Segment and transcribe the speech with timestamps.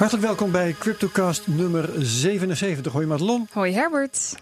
[0.00, 2.92] Hartelijk welkom bij CryptoCast nummer 77.
[2.92, 3.48] Hoi Madelon.
[3.52, 4.34] Hoi Herbert.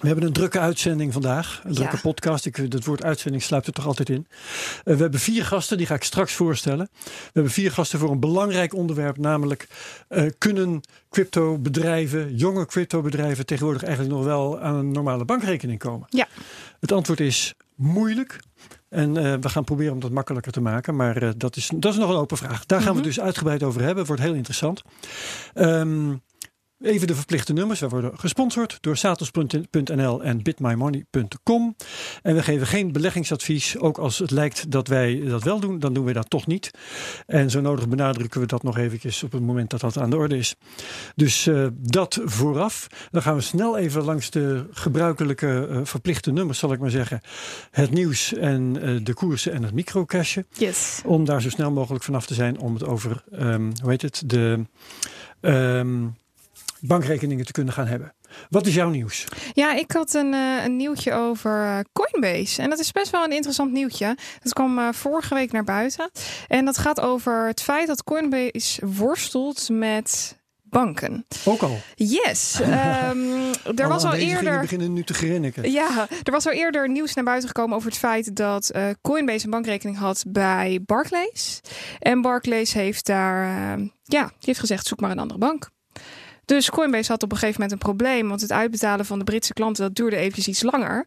[0.00, 1.60] We hebben een drukke uitzending vandaag.
[1.64, 2.46] Een drukke podcast.
[2.46, 4.26] Ik, het woord uitzending sluipt er toch altijd in.
[4.28, 6.88] Uh, we hebben vier gasten, die ga ik straks voorstellen.
[7.04, 9.16] We hebben vier gasten voor een belangrijk onderwerp.
[9.16, 9.68] Namelijk,
[10.08, 13.46] uh, kunnen cryptobedrijven, jonge cryptobedrijven...
[13.46, 16.06] tegenwoordig eigenlijk nog wel aan een normale bankrekening komen?
[16.10, 16.28] Ja.
[16.80, 18.40] Het antwoord is moeilijk.
[18.96, 20.96] En uh, we gaan proberen om dat makkelijker te maken.
[20.96, 22.66] Maar uh, dat, is, dat is nog een open vraag.
[22.66, 23.02] Daar gaan mm -hmm.
[23.02, 24.06] we het dus uitgebreid over hebben.
[24.06, 24.82] Wordt heel interessant.
[25.54, 26.22] Um,
[26.80, 27.80] Even de verplichte nummers.
[27.80, 31.76] We worden gesponsord door satos.nl en bitmymoney.com.
[32.22, 33.78] En we geven geen beleggingsadvies.
[33.78, 36.70] Ook als het lijkt dat wij dat wel doen, dan doen we dat toch niet.
[37.26, 40.16] En zo nodig benadrukken we dat nog eventjes op het moment dat dat aan de
[40.16, 40.54] orde is.
[41.14, 42.86] Dus uh, dat vooraf.
[43.10, 47.20] Dan gaan we snel even langs de gebruikelijke uh, verplichte nummers, zal ik maar zeggen.
[47.70, 50.46] Het nieuws en uh, de koersen en het microcashje.
[50.52, 51.02] Yes.
[51.04, 54.22] Om daar zo snel mogelijk vanaf te zijn om het over, um, hoe heet het,
[54.26, 54.64] de...
[55.40, 56.16] Um,
[56.80, 58.14] bankrekeningen te kunnen gaan hebben.
[58.48, 59.24] Wat is jouw nieuws?
[59.52, 62.62] Ja, ik had een, uh, een nieuwtje over uh, Coinbase.
[62.62, 64.16] En dat is best wel een interessant nieuwtje.
[64.42, 66.10] Dat kwam uh, vorige week naar buiten.
[66.48, 71.26] En dat gaat over het feit dat Coinbase worstelt met banken.
[71.44, 71.78] Ook al?
[71.94, 72.60] Yes.
[72.60, 74.60] Um, er was al eerder.
[74.60, 75.70] beginnen nu te grinniken.
[75.70, 79.44] Ja, er was al eerder nieuws naar buiten gekomen over het feit dat uh, Coinbase
[79.44, 81.60] een bankrekening had bij Barclays.
[81.98, 83.44] En Barclays heeft daar,
[83.78, 85.70] uh, ja, die heeft gezegd: zoek maar een andere bank.
[86.46, 89.52] Dus Coinbase had op een gegeven moment een probleem, want het uitbetalen van de Britse
[89.52, 91.06] klanten dat duurde eventjes iets langer.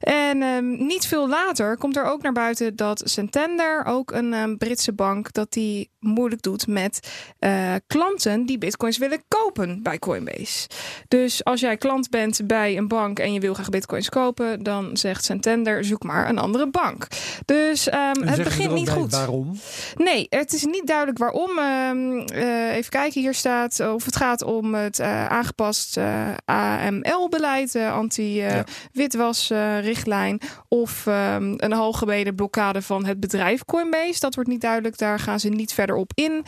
[0.00, 4.58] En um, niet veel later komt er ook naar buiten dat Santander, ook een um,
[4.58, 10.68] Britse bank, dat die moeilijk doet met uh, klanten die bitcoins willen kopen bij Coinbase.
[11.08, 14.96] Dus als jij klant bent bij een bank en je wil graag bitcoins kopen, dan
[14.96, 17.06] zegt Santander zoek maar een andere bank.
[17.44, 19.10] Dus um, het begint niet goed.
[19.10, 19.58] Waarom?
[19.96, 21.50] Nee, het is niet duidelijk waarom.
[21.58, 27.92] Uh, even kijken, hier staat of het gaat om het uh, aangepast uh, AML-beleid, uh,
[27.92, 34.20] anti-witwasrichtlijn, of um, een algemene blokkade van het bedrijf Coinbase.
[34.20, 36.44] Dat wordt niet duidelijk, daar gaan ze niet verder op in.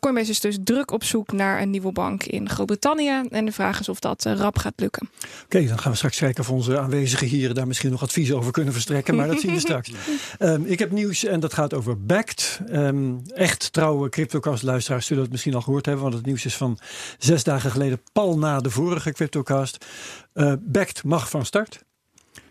[0.00, 3.22] Coinbase is dus druk op zoek naar een nieuwe bank in Groot-Brittannië.
[3.30, 5.08] En de vraag is of dat rap gaat lukken.
[5.14, 8.32] Oké, okay, dan gaan we straks kijken of onze aanwezigen hier daar misschien nog advies
[8.32, 9.16] over kunnen verstrekken.
[9.16, 9.90] Maar dat zien we straks.
[10.38, 12.60] Um, ik heb nieuws en dat gaat over Backed.
[12.72, 16.78] Um, echt trouwe CryptoCast-luisteraars zullen het misschien al gehoord hebben, want het nieuws is van
[17.18, 19.86] zes dagen geleden, pal na de vorige CryptoCast.
[20.34, 21.84] Uh, Backed mag van start.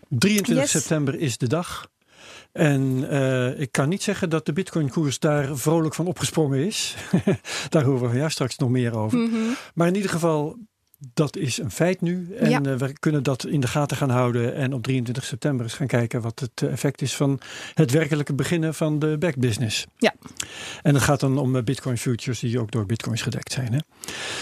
[0.08, 0.70] 23 yes.
[0.70, 1.90] september is de dag.
[2.52, 6.96] En uh, ik kan niet zeggen dat de Bitcoin-koers daar vrolijk van opgesprongen is.
[7.68, 9.18] daar horen we jou straks nog meer over.
[9.18, 9.56] Mm -hmm.
[9.74, 10.56] Maar in ieder geval,
[10.98, 12.34] dat is een feit nu.
[12.36, 12.60] En ja.
[12.62, 14.54] uh, we kunnen dat in de gaten gaan houden.
[14.54, 17.40] En op 23 september eens gaan kijken wat het effect is van
[17.74, 19.86] het werkelijke beginnen van de back business.
[19.96, 20.14] Ja.
[20.82, 23.72] En het gaat dan om Bitcoin futures die ook door Bitcoins gedekt zijn.
[23.72, 23.78] Hè?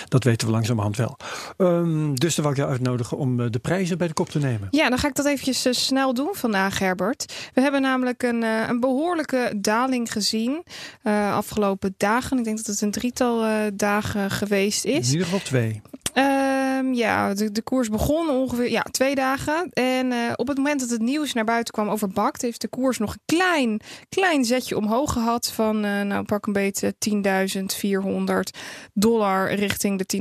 [0.08, 1.16] Dat weten we langzamerhand wel.
[1.56, 4.68] Um, dus dan wil ik je uitnodigen om de prijzen bij de kop te nemen.
[4.70, 7.50] Ja, dan ga ik dat eventjes uh, snel doen vandaag, Herbert.
[7.54, 10.62] We hebben namelijk een, uh, een behoorlijke daling gezien
[11.02, 12.38] uh, afgelopen dagen.
[12.38, 13.44] Ik denk dat het een drietal
[13.74, 15.06] dagen geweest is.
[15.06, 15.82] In ieder geval twee.
[16.16, 16.65] 呃。
[16.76, 19.70] Um, ja, de, de, koers begon ongeveer ja, twee dagen.
[19.72, 22.68] En uh, op het moment dat het nieuws naar buiten kwam over BACT, heeft de
[22.68, 25.50] koers nog een klein, klein zetje omhoog gehad.
[25.50, 28.60] Van uh, nou, pak een beetje 10.400
[28.92, 30.16] dollar richting de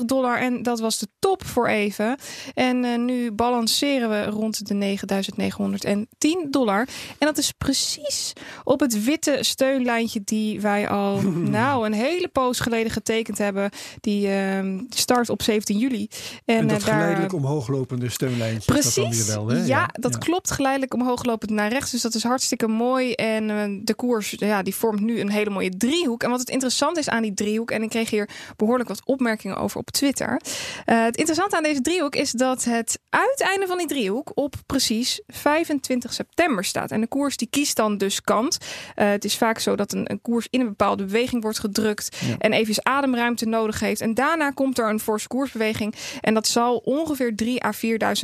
[0.00, 0.38] 10.850 dollar.
[0.38, 2.18] En dat was de top voor even.
[2.54, 4.98] En uh, nu balanceren we rond de
[6.44, 6.88] 9.910 dollar.
[7.18, 8.32] En dat is precies
[8.64, 11.20] op het witte steunlijntje die wij al
[11.60, 13.70] nou een hele poos geleden getekend hebben.
[14.00, 14.28] Die
[14.88, 16.08] start op 17 juli.
[16.44, 18.72] En, en dat daar, geleidelijk omhooglopende steunlijntje.
[18.72, 18.94] Precies.
[18.94, 19.56] Dat weer wel, hè?
[19.56, 20.18] Ja, ja, dat ja.
[20.18, 20.50] klopt.
[20.50, 21.90] Geleidelijk omhooglopend naar rechts.
[21.90, 23.12] Dus dat is hartstikke mooi.
[23.12, 26.22] En uh, de koers ja, die vormt nu een hele mooie driehoek.
[26.22, 27.70] En wat het interessant is aan die driehoek...
[27.70, 30.40] en ik kreeg hier behoorlijk wat opmerkingen over op Twitter.
[30.86, 34.32] Uh, het interessante aan deze driehoek is dat het uiteinde van die driehoek...
[34.34, 36.90] op precies 25 september staat.
[36.90, 38.58] En de koers die kiest dan dus kant.
[38.96, 42.16] Uh, het is vaak zo dat een, een, koers in een bepaalde beweging wordt gedrukt...
[42.20, 42.34] Ja.
[42.38, 44.00] en even ademruimte nodig heeft.
[44.00, 45.94] En daarna komt er een forse koersbeweging.
[46.20, 47.72] En dat zal ongeveer 3 à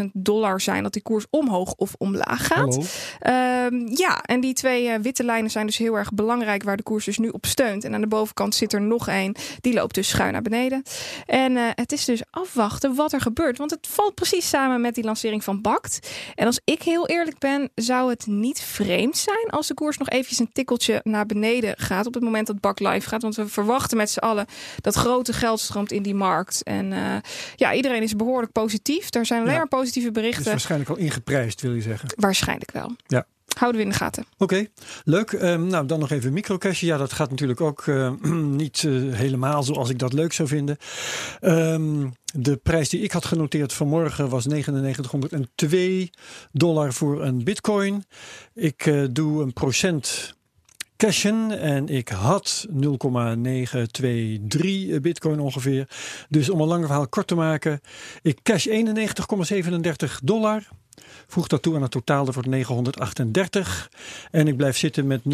[0.02, 2.74] 4.000 dollar zijn dat die koers omhoog of omlaag gaat.
[2.74, 6.82] Um, ja, en die twee uh, witte lijnen zijn dus heel erg belangrijk waar de
[6.82, 7.84] koers dus nu op steunt.
[7.84, 9.34] En aan de bovenkant zit er nog één.
[9.60, 10.82] Die loopt dus schuin naar beneden.
[11.26, 13.58] En uh, het is dus afwachten wat er gebeurt.
[13.58, 16.08] Want het valt precies samen met die lancering van BACT.
[16.34, 20.08] En als ik heel eerlijk ben, zou het niet vreemd zijn als de koers nog
[20.08, 23.22] eventjes een tikkeltje naar beneden gaat op het moment dat BACT live gaat.
[23.22, 24.46] Want we verwachten met z'n allen
[24.80, 26.62] dat grote geld stroomt in die markt.
[26.62, 27.16] En uh,
[27.56, 29.14] ja, iedereen is behoorlijk positief.
[29.14, 29.58] Er zijn alleen ja.
[29.58, 30.42] maar positieve berichten.
[30.42, 32.08] Dus waarschijnlijk al ingeprijsd, wil je zeggen?
[32.16, 32.96] Waarschijnlijk wel.
[33.06, 33.26] Ja.
[33.58, 34.24] Houden we in de gaten.
[34.38, 34.66] Oké,
[35.04, 35.32] leuk.
[35.32, 36.80] Um, nou, dan nog even microcash.
[36.80, 38.10] Ja, dat gaat natuurlijk ook uh,
[38.62, 40.76] niet uh, helemaal zoals ik dat leuk zou vinden.
[41.40, 46.10] Um, de prijs die ik had genoteerd vanmorgen was 9902
[46.52, 48.04] dollar voor een bitcoin.
[48.54, 50.35] Ik uh, doe een procent
[50.96, 55.88] cashen en ik had 0,923 bitcoin ongeveer.
[56.28, 57.80] Dus om een lange verhaal kort te maken,
[58.22, 58.74] ik cash 91,37
[60.22, 60.68] dollar.
[61.26, 63.90] Voeg dat toe aan het totaal, dat wordt 938.
[64.30, 65.30] En ik blijf zitten met 0,9135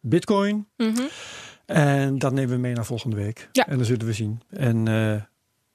[0.00, 0.66] bitcoin.
[0.76, 1.08] Mm -hmm.
[1.66, 3.48] En dat nemen we mee naar volgende week.
[3.52, 3.66] Ja.
[3.66, 4.40] En dan zullen we zien.
[4.50, 5.14] En uh,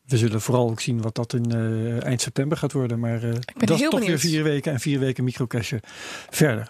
[0.06, 3.00] we zullen vooral ook zien wat dat in uh, eind september gaat worden.
[3.00, 4.06] Maar uh, dat is toch benieuwd.
[4.06, 5.80] weer vier weken en vier weken microcashen
[6.30, 6.70] verder.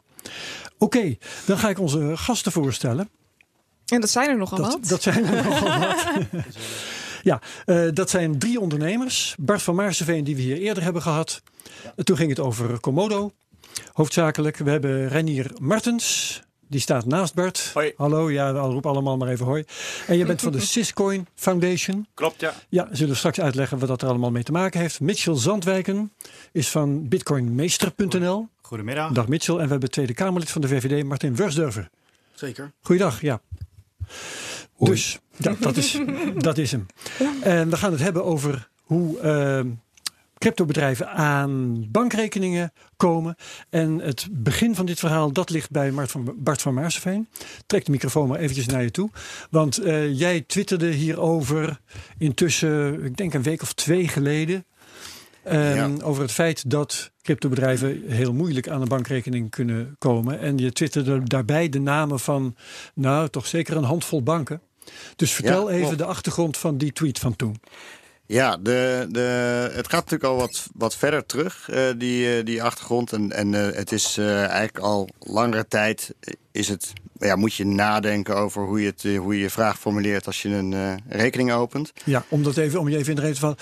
[0.77, 3.09] Oké, okay, dan ga ik onze gasten voorstellen.
[3.85, 4.87] En dat zijn er nogal dat, wat.
[4.87, 6.05] Dat zijn er nogal wat.
[7.25, 9.35] Ja, uh, dat zijn drie ondernemers.
[9.39, 11.41] Bart van Maarseveen, die we hier eerder hebben gehad.
[11.83, 12.03] Ja.
[12.03, 13.31] Toen ging het over Komodo,
[13.93, 14.57] hoofdzakelijk.
[14.57, 16.41] We hebben Renier Martens.
[16.67, 17.71] Die staat naast Bart.
[17.73, 17.93] Hoi.
[17.97, 19.63] Hallo, ja, roep allemaal maar even hoi.
[20.07, 22.07] En je bent van de Syscoin Foundation.
[22.13, 22.53] Klopt, ja.
[22.69, 24.99] Ja, zullen we straks uitleggen wat dat er allemaal mee te maken heeft.
[24.99, 26.11] Mitchell Zandwijken
[26.51, 28.47] is van bitcoinmeester.nl.
[28.61, 29.11] Goedemiddag.
[29.11, 29.55] Dag Mitchell.
[29.55, 31.89] En we hebben Tweede Kamerlid van de VVD, Martin Wursdurfer.
[32.33, 32.71] Zeker.
[32.81, 33.41] Goeiedag, ja.
[34.73, 34.91] Hoi.
[34.91, 35.99] Dus, ja, dat is,
[36.37, 36.85] dat is hem.
[37.41, 39.71] En we gaan het hebben over hoe uh,
[40.37, 43.35] cryptobedrijven aan bankrekeningen komen.
[43.69, 47.27] En het begin van dit verhaal, dat ligt bij Bart van, Bart van Maarseveen.
[47.65, 49.09] Trek de microfoon maar eventjes naar je toe.
[49.49, 51.79] Want uh, jij twitterde hierover
[52.17, 54.65] intussen, ik denk een week of twee geleden.
[55.47, 55.91] Um, ja.
[56.03, 60.39] Over het feit dat cryptobedrijven heel moeilijk aan een bankrekening kunnen komen.
[60.39, 62.55] En je twitterde daarbij de namen van,
[62.93, 64.61] nou toch zeker een handvol banken.
[65.15, 67.59] Dus vertel ja, even de achtergrond van die tweet van toen.
[68.27, 69.19] Ja, de, de,
[69.73, 73.13] het gaat natuurlijk al wat, wat verder terug, uh, die, uh, die achtergrond.
[73.13, 76.13] En, en uh, het is eigenlijk al langere tijd
[76.51, 80.25] is het, ja, moet je nadenken over hoe je, het, hoe je je vraag formuleert
[80.25, 81.93] als je een rekening opent.
[82.03, 83.57] Ja, om, dat even, om je even in de reden van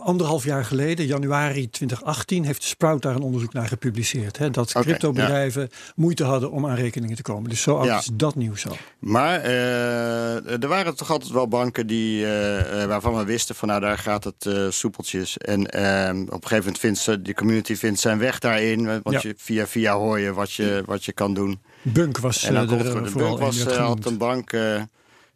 [0.00, 4.38] anderhalf jaar geleden, januari 2018, heeft Sprout daar een onderzoek naar gepubliceerd.
[4.38, 5.68] Hè, dat cryptobedrijven ja.
[5.96, 7.50] moeite hadden om aan rekeningen te komen.
[7.50, 7.98] Dus zo oud Ja.
[7.98, 8.76] is dat nieuws al.
[8.98, 13.68] Maar eh, er waren toch altijd wel banken die, eh, eh, waarvan we wisten van
[13.68, 15.38] nou daar gaat het eh, soepeltjes.
[15.38, 18.84] En eh, op een gegeven moment vindt ze, de community vindt zijn weg daarin.
[19.02, 19.28] Want Ja.
[19.28, 21.60] je, via via hoor je wat je, wat je kan doen.
[21.82, 24.18] Bunk was En dan eh, er, eh, voor de vooral Bunk was eh, altijd een
[24.18, 24.82] bank eh,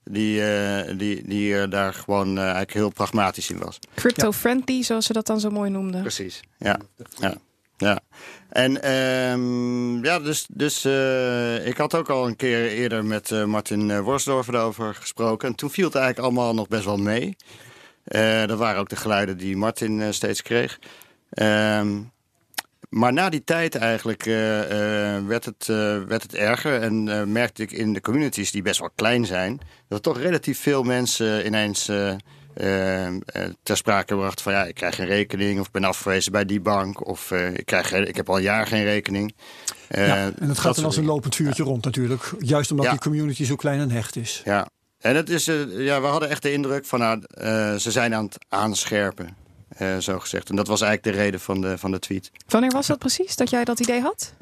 [0.04, 3.78] die, eh, die, die daar gewoon eigenlijk heel pragmatisch in was.
[3.94, 6.00] Crypto-friendly, zoals ze dat dan zo mooi noemden.
[6.00, 6.78] Precies, ja.
[7.20, 7.34] ja.
[7.76, 8.00] ja.
[8.48, 13.44] En ehm, ja, dus, dus eh, ik had ook al een keer eerder met eh,
[13.44, 15.48] Martin Worsdorfer erover gesproken.
[15.48, 17.36] En toen viel het eigenlijk allemaal nog best wel mee.
[18.04, 20.78] Eh, dat waren ook de geluiden die Martin eh, steeds kreeg.
[21.30, 21.98] Ehm,
[22.92, 26.80] maar na die tijd eigenlijk eh, eh, werd, het, eh, werd het erger.
[26.80, 29.60] En merkte ik in de communities die best wel klein zijn...
[29.88, 31.84] dat er toch relatief veel mensen ineens
[33.62, 34.52] ter sprake brachten van...
[34.52, 37.06] ja, ik krijg geen rekening of ik ben afgewezen bij die bank...
[37.06, 39.34] of ik, krijg, ik heb al een jaar geen rekening.
[39.88, 42.32] Ja, en het dat gaat dan als een lopend vuurtje rond natuurlijk.
[42.38, 42.92] Juist omdat Ja.
[42.92, 44.42] die community zo klein en hecht is.
[44.44, 44.68] Ja,
[44.98, 47.20] en het is, ja, we hadden echt de indruk van, nou,
[47.78, 49.36] ze zijn aan het aanscherpen,
[50.00, 50.50] zo gezegd.
[50.50, 52.30] En dat was eigenlijk de reden van de, van de tweet.
[52.48, 54.34] Wanneer was dat precies, dat jij dat idee had?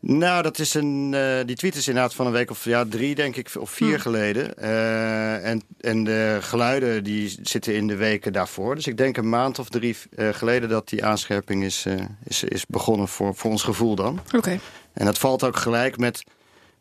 [0.00, 3.14] Nou, dat is een, eh, die tweet is inderdaad van een week of ja, drie,
[3.14, 3.98] denk ik, of vier Hmm.
[3.98, 4.56] geleden.
[4.58, 8.74] Eh, en, en de geluiden die zitten in de weken daarvoor.
[8.74, 11.94] Dus ik denk een maand of drie eh, geleden dat die aanscherping is, eh,
[12.24, 14.20] is, is begonnen voor, voor ons gevoel dan.
[14.36, 14.58] Oké.
[14.92, 16.24] En dat valt ook gelijk met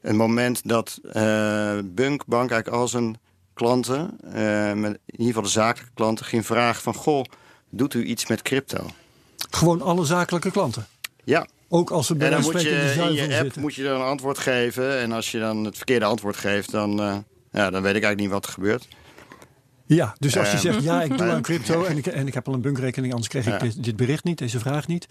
[0.02, 3.18] een moment dat eh Bunk Bank eigenlijk al zijn
[3.54, 6.94] klanten, eh, met, in ieder geval de zakelijke klanten, ging vragen van...
[6.94, 7.24] Goh,
[7.78, 8.86] doet u iets met crypto?
[9.52, 10.88] Gewoon alle zakelijke klanten.
[11.24, 13.44] Ja, Ook als ze bij en dan moet in de je in je zuivel app
[13.44, 13.62] zitten.
[13.62, 15.00] moet je dan een antwoord geven.
[15.00, 17.18] En als je dan het verkeerde antwoord geeft, dan, eh,
[17.52, 18.88] ja, dan weet ik eigenlijk niet wat er gebeurt.
[19.88, 22.34] Ja, dus als je Eh, zegt ja, ik doe aan crypto en ik, en ik
[22.34, 25.08] heb al een bankrekening, anders kreeg ik dit, dit bericht niet, deze vraag niet.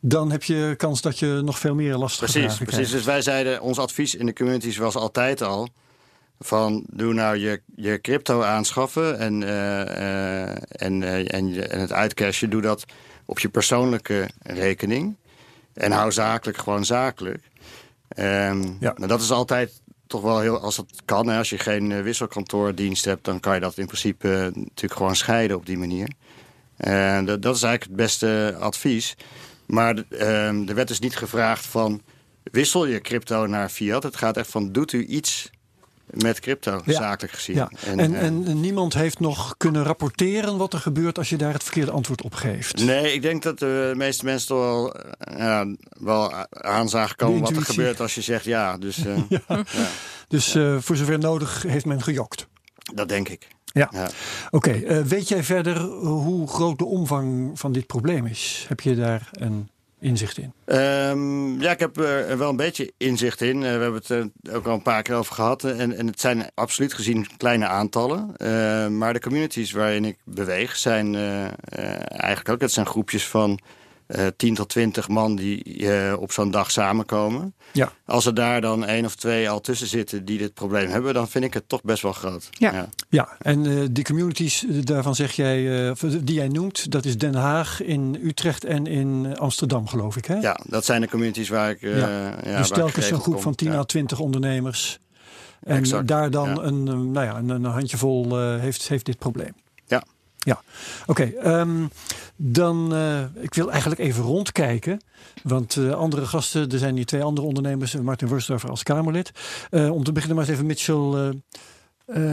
[0.00, 2.74] Dan heb je kans dat je nog veel meer lastige Precies, vragen precies.
[2.88, 2.92] krijgt.
[2.92, 5.68] Dus wij zeiden, ons advies in de communities was altijd al...
[6.38, 11.80] van doe nou je, je crypto aanschaffen en, eh, eh, en, eh, en, je, en
[11.80, 12.50] het uitcashen...
[12.50, 12.84] doe dat
[13.24, 15.16] op je persoonlijke rekening.
[15.74, 17.48] En hou zakelijk gewoon zakelijk.
[18.08, 18.92] Ehm, Ja.
[18.96, 20.60] nou, dat is altijd toch wel heel...
[20.60, 23.24] als dat kan, hè, als je geen wisselkantoordienst hebt...
[23.24, 26.08] dan kan je dat in principe natuurlijk gewoon scheiden op die manier.
[26.76, 29.16] En dat, dat is eigenlijk het beste advies.
[29.66, 32.02] Maar ehm, er werd dus niet gevraagd van...
[32.42, 34.02] wissel je crypto naar fiat.
[34.02, 35.50] Het gaat echt van, doet u iets
[36.10, 36.92] met crypto, Ja.
[36.92, 37.56] zakelijk gezien.
[37.56, 37.70] Ja.
[37.86, 41.62] En, eh, en, niemand heeft nog kunnen rapporteren wat er gebeurt als je daar het
[41.62, 42.84] verkeerde antwoord op geeft.
[42.84, 45.66] Nee, ik denk dat de meeste mensen toch wel, eh, ja,
[46.00, 48.78] wel aan zagen komen wat er gebeurt als je zegt ja.
[48.78, 49.64] Dus eh, ja.
[50.28, 52.46] Dus voor zover nodig heeft men gejokt.
[52.94, 53.48] dat denk ik.
[53.64, 53.88] Ja.
[53.92, 54.08] Ja.
[54.50, 58.64] Oké, weet jij verder hoe groot de omvang van dit probleem is?
[58.68, 59.68] Heb je daar een
[60.00, 60.52] inzicht in?
[60.64, 63.56] Ehm, ja, ik heb er wel een beetje inzicht in.
[63.56, 65.64] Eh, we hebben het er ook al een paar keer over gehad.
[65.64, 68.36] En, en het zijn absoluut gezien kleine aantallen.
[68.36, 71.52] Eh, maar de communities waarin ik beweeg zijn eh, eh,
[72.08, 72.60] eigenlijk ook...
[72.60, 73.58] Het zijn groepjes van
[74.08, 77.54] eh 10 tot 20 man die eh, op zo'n dag samenkomen.
[77.72, 77.92] Ja.
[78.04, 81.14] Als er daar dan één of twee al tussen zitten die dit probleem hebben...
[81.14, 82.48] dan vind ik het toch best wel groot.
[82.50, 82.88] Ja.
[83.08, 87.04] Ja, en eh, die communities, eh, daarvan zeg jij, eh, eh, die jij noemt, dat
[87.04, 90.24] is Den Haag, in Utrecht en in Amsterdam, geloof ik.
[90.24, 90.34] Hè?
[90.36, 91.82] Ja, dat zijn de communities waar ik...
[91.82, 92.34] eh, Ja.
[92.44, 92.58] ja.
[92.58, 93.78] dus telkens een groep van 10 Ja.
[93.78, 94.98] à 20 ondernemers.
[95.62, 96.54] En Exact, daar dan ja.
[96.62, 99.52] een, eh, nou ja, een, een handjevol eh, heeft, heeft dit probleem.
[100.48, 100.62] Ja.
[101.06, 101.22] Oké.
[101.22, 101.86] ehm,
[102.36, 105.00] dan, eh, ik wil eigenlijk even rondkijken.
[105.42, 107.94] Want eh, andere gasten, er zijn hier twee andere ondernemers.
[107.94, 109.30] Martin Wursdorfer als Kamerlid.
[109.70, 111.34] Eh, om te beginnen maar eens even, Mitchell.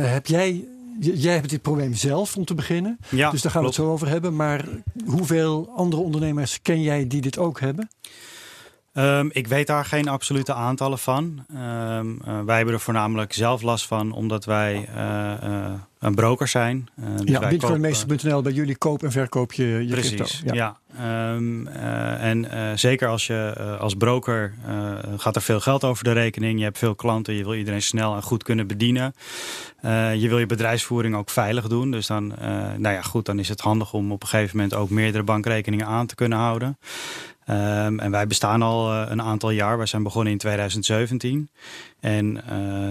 [0.07, 0.67] heb jij,
[0.99, 2.97] jij hebt dit probleem zelf om te beginnen.
[3.09, 4.35] Ja, dus daar gaan we het zo over hebben.
[4.35, 4.65] Maar
[5.05, 7.89] hoeveel andere ondernemers ken jij die dit ook hebben?
[8.93, 11.45] Ehm, ik weet daar geen absolute aantallen van.
[11.47, 11.99] Eh,
[12.45, 14.89] wij hebben er voornamelijk zelf last van, omdat wij
[16.05, 16.87] een broker zijn.
[16.95, 20.55] Eh, dus ja, bitcoinmeester.nl, bij jullie koop en verkoop je, je Precies, crypto.
[20.55, 20.77] ja.
[20.97, 24.53] Ehm, eh, en eh, zeker als je als broker
[25.17, 26.57] gaat er veel geld over de rekening.
[26.57, 29.13] Je hebt veel klanten, je wil iedereen snel en goed kunnen bedienen.
[30.15, 31.91] Je wil je bedrijfsvoering ook veilig doen.
[31.91, 32.27] Dus dan,
[32.77, 35.85] nou ja, goed, dan is het handig om op een gegeven moment ook meerdere bankrekeningen
[35.85, 36.77] aan te kunnen houden.
[37.45, 39.77] Ehm, en wij bestaan al een aantal jaar.
[39.77, 41.49] Wij zijn begonnen in 2017.
[41.99, 42.41] En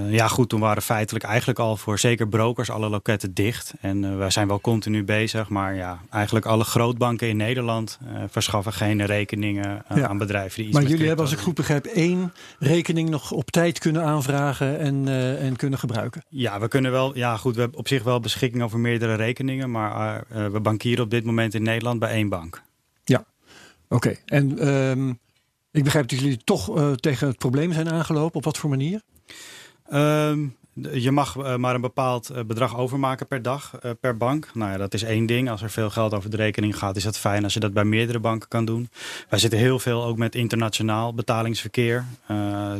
[0.08, 3.72] ja, goed, toen waren feitelijk eigenlijk al voor zeker brokers alle loketten dicht.
[3.80, 5.48] En eh, wij zijn wel continu bezig.
[5.48, 10.08] Maar ja, eigenlijk alle grootbanken in Nederland eh, verschaffen geen rekeningen eh, Ja.
[10.08, 13.50] aan bedrijven die iets Maar jullie hebben, als ik goed begrijp, één rekening nog op
[13.50, 15.08] tijd kunnen aanvragen en,
[15.38, 16.24] en kunnen gebruiken.
[16.28, 17.16] Ja, we kunnen wel.
[17.16, 19.70] Ja, goed, we hebben op zich wel beschikking over meerdere rekeningen.
[19.70, 22.62] Maar we bankieren op dit moment in Nederland bij één bank.
[23.88, 25.08] Oké, en ehm,
[25.70, 28.36] ik begrijp dat jullie toch tegen het probleem zijn aangelopen.
[28.36, 29.00] Op wat voor manier?
[29.88, 34.50] Ehm, je mag eh, maar een bepaald eh, bedrag overmaken per dag, eh, per bank.
[34.54, 35.50] Nou ja, dat is één ding.
[35.50, 37.84] Als er veel geld over de rekening gaat, is dat fijn als je dat bij
[37.84, 38.88] meerdere banken kan doen.
[39.28, 42.04] Wij zitten heel veel ook met internationaal betalingsverkeer.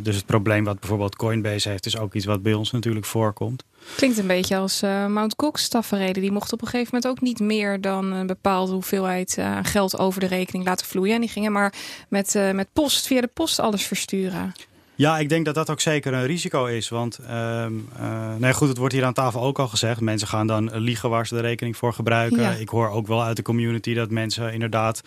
[0.03, 3.65] Dus het probleem wat bijvoorbeeld Coinbase heeft, is ook iets wat bij ons natuurlijk voorkomt.
[3.97, 6.21] Klinkt een beetje als eh Mount Gox taferelen.
[6.21, 10.21] Die mocht op een gegeven moment ook niet meer dan een bepaalde hoeveelheid geld over
[10.21, 11.15] de rekening laten vloeien.
[11.15, 11.75] En die gingen maar
[12.09, 14.53] met, met post, via de post alles versturen.
[14.97, 16.89] Ja, ik denk dat dat ook zeker een risico is.
[16.89, 20.01] Want ehm eh, nee, goed, het wordt hier aan tafel ook al gezegd.
[20.01, 22.41] Mensen gaan dan liegen waar ze de rekening voor gebruiken.
[22.41, 22.51] Ja.
[22.51, 25.01] Ik hoor ook wel uit de community dat mensen inderdaad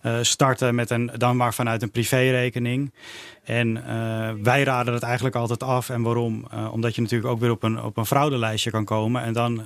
[0.00, 2.92] eh, starten met een, dan maar vanuit een privérekening.
[3.44, 5.88] En eh, wij raden het eigenlijk altijd af.
[5.88, 6.46] En waarom?
[6.70, 9.22] Omdat je natuurlijk ook weer op een, op een fraudelijstje kan komen.
[9.22, 9.62] En dan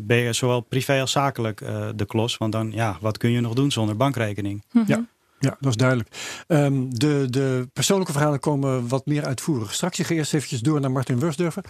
[0.00, 1.62] ben je zowel privé als zakelijk
[1.94, 2.36] de klos.
[2.36, 4.64] Want dan, ja, wat kun je nog doen zonder bankrekening?
[4.72, 4.84] Mhm.
[4.86, 5.04] Ja.
[5.42, 6.08] Ja, dat is duidelijk.
[6.46, 9.74] Ehm, de, de persoonlijke verhalen komen wat meer uitvoerig.
[9.74, 11.64] Straks ik ga eerst eventjes door naar Martin Wursdurfer.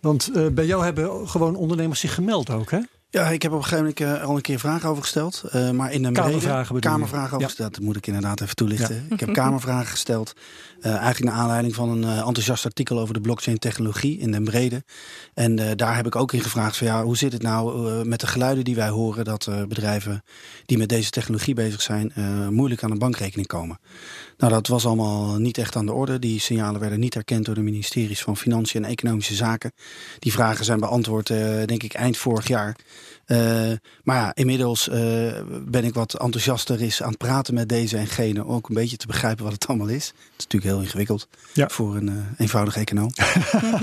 [0.00, 2.80] Want eh, bij jou hebben gewoon ondernemers zich gemeld ook, hè?
[3.14, 5.42] Ja, ik heb op een gegeven moment eh, al een keer vragen over gesteld.
[5.50, 7.68] eh, maar in een Kamervragen kamervragen over Ja.
[7.68, 9.06] Dat moet ik inderdaad even toelichten.
[9.10, 10.32] Ik heb kamervragen gesteld.
[10.80, 14.84] eh, eigenlijk naar aanleiding van een enthousiast artikel over de blockchain technologie in den brede.
[15.34, 18.26] En daar heb ik ook in gevraagd van ja, hoe zit het nou met de
[18.26, 20.22] geluiden die wij horen dat bedrijven
[20.66, 22.12] die met deze technologie bezig zijn
[22.50, 23.78] moeilijk aan een bankrekening komen.
[24.36, 26.18] Nou, dat was allemaal niet echt aan de orde.
[26.18, 29.72] Die signalen werden niet erkend door de ministeries van Financiën en Economische Zaken.
[30.18, 32.76] Die vragen zijn beantwoord, eh, denk ik, eind vorig jaar.
[33.26, 33.38] Eh,
[34.02, 34.98] maar ja, inmiddels eh,
[35.66, 38.46] ben ik wat enthousiaster is aan het praten met deze en gene.
[38.46, 40.06] Ook een beetje te begrijpen wat het allemaal is.
[40.06, 41.68] Het is natuurlijk heel ingewikkeld Ja.
[41.68, 43.10] voor een eh, eenvoudig econoom.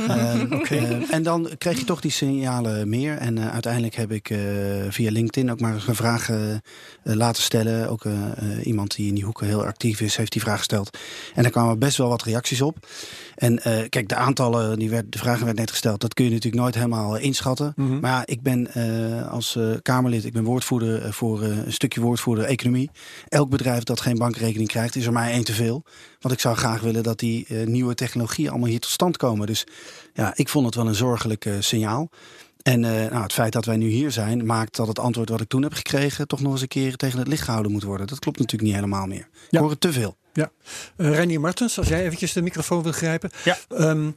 [0.08, 3.18] Eh, eh, en dan kreeg je toch die signalen meer.
[3.18, 4.28] En uiteindelijk heb ik
[4.90, 6.30] via LinkedIn ook maar een vraag
[7.04, 7.90] laten stellen.
[7.90, 8.04] Ook
[8.64, 10.98] iemand die in die hoeken heel actief is, heeft die vraag gesteld.
[11.36, 12.88] En daar kwamen best wel wat reacties op.
[13.36, 16.62] En kijk, de aantallen, die werd, de vragen werd net gesteld, dat kun je natuurlijk
[16.62, 17.74] nooit helemaal inschatten.
[17.76, 18.00] Mhm.
[18.00, 18.68] Maar ja, ik ben
[19.32, 22.90] als eh, Kamerlid, ik ben woordvoerder eh, voor eh, een stukje woordvoerder economie.
[23.28, 25.84] Elk bedrijf dat geen bankrekening krijgt, is er maar één te veel.
[26.20, 29.48] Want ik zou graag willen dat die eh, nieuwe technologieën allemaal hier tot stand komen.
[29.48, 29.66] Dus
[30.14, 32.10] ja, ik vond het wel een zorgelijk eh, signaal.
[32.62, 35.42] En eh, nou, het feit dat wij nu hier zijn, maakt dat het antwoord wat
[35.42, 38.08] ik toen heb gekregen, toch nog eens een keer tegen het licht gehouden moet worden.
[38.08, 39.20] Dat klopt natuurlijk niet helemaal meer.
[39.34, 39.60] Ik Ja.
[39.60, 40.18] hoor het te veel.
[40.34, 40.52] Ja.
[40.96, 43.30] Eh Reinier Martens, als jij eventjes de microfoon wil grijpen.
[43.44, 43.58] Ja.
[43.70, 44.12] Ehm,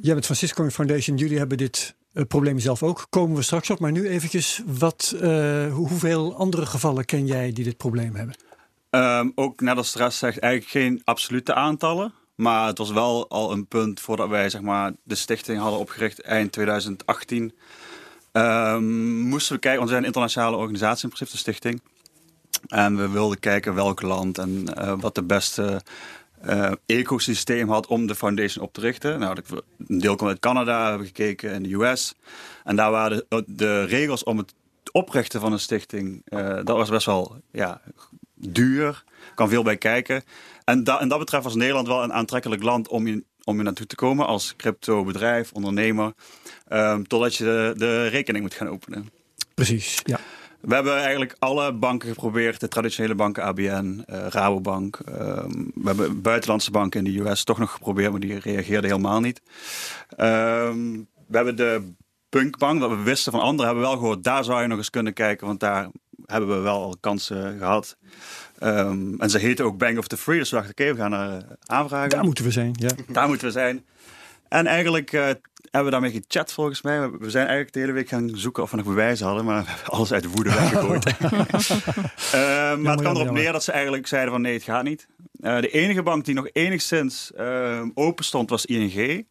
[0.00, 1.16] jij bent van Cisco Foundation.
[1.16, 3.06] Jullie hebben dit uh, probleem zelf ook.
[3.10, 3.78] Komen we straks op.
[3.78, 8.36] Maar nu eventjes, wat, uh, hoeveel andere gevallen ken jij die dit probleem hebben?
[8.90, 12.12] Um, ook net als de zegt, eigenlijk geen absolute aantallen.
[12.34, 16.20] Maar het was wel al een punt voordat wij zeg maar, de stichting hadden opgericht
[16.20, 17.42] eind 2018.
[17.42, 17.52] Um,
[18.32, 21.82] ehm, moesten we kijken, want we zijn een internationale organisatie in principe, de stichting.
[22.66, 25.82] En we wilden kijken welk land en uh, wat de beste
[26.44, 29.18] uh, ecosysteem had om de foundation op te richten.
[29.18, 29.36] Nou,
[29.86, 32.14] een deel komt uit Canada, hebben gekeken in de US.
[32.64, 34.54] En daar waren de, regels om het
[34.92, 37.80] oprichten van een stichting, uh, dat was best wel ja,
[38.34, 39.04] duur.
[39.34, 40.22] Kan veel bij kijken.
[40.64, 43.86] En, en dat betreft was Nederland wel een aantrekkelijk land om je, om je naartoe
[43.86, 46.12] te komen als crypto bedrijf, ondernemer.
[46.72, 49.10] Um, totdat je de, de rekening moet gaan openen.
[49.54, 50.20] Precies, ja.
[50.66, 52.60] We hebben eigenlijk alle banken geprobeerd.
[52.60, 55.00] De traditionele banken, ABN, uh, Rabobank.
[55.08, 55.14] Uh,
[55.74, 59.42] we hebben buitenlandse banken in de US toch nog geprobeerd, maar die reageerden helemaal niet.
[60.10, 60.26] Uh,
[61.26, 61.92] we hebben de
[62.28, 64.24] Punkbank, wat we wisten van anderen, hebben we wel gehoord.
[64.24, 65.88] Daar zou je nog eens kunnen kijken, want daar
[66.24, 67.96] hebben we wel al kansen gehad.
[68.62, 71.12] Um, en ze heten ook Bank of the Free, dus we dachten, oké, we gaan
[71.12, 72.10] er aanvragen.
[72.10, 72.90] Daar moeten we zijn, ja.
[73.08, 73.84] Daar moeten we zijn.
[74.48, 75.28] En eigenlijk uh,
[75.70, 77.10] hebben we daarmee gechat volgens mij.
[77.10, 79.70] We zijn eigenlijk de hele week gaan zoeken of we nog bewijzen hadden, maar we
[79.70, 81.06] hebben alles uit de woede weggegooid.
[81.06, 81.22] uh,
[82.82, 85.06] maar het kwam erop neer dat ze eigenlijk zeiden van nee, het gaat niet.
[85.40, 87.32] Uh, de enige bank die nog enigszins
[87.94, 89.26] open stond was ING.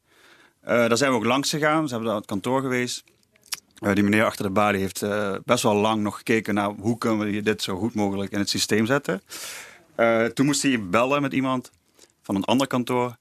[0.62, 1.84] daar zijn we ook langs gegaan.
[1.84, 3.04] Ze hebben daar het kantoor geweest.
[3.94, 5.06] die meneer achter de balie heeft
[5.46, 8.50] best wel lang nog gekeken naar hoe kunnen we dit zo goed mogelijk in het
[8.50, 9.22] systeem zetten.
[10.34, 11.72] toen moest hij bellen met iemand
[12.22, 13.16] van een ander kantoor.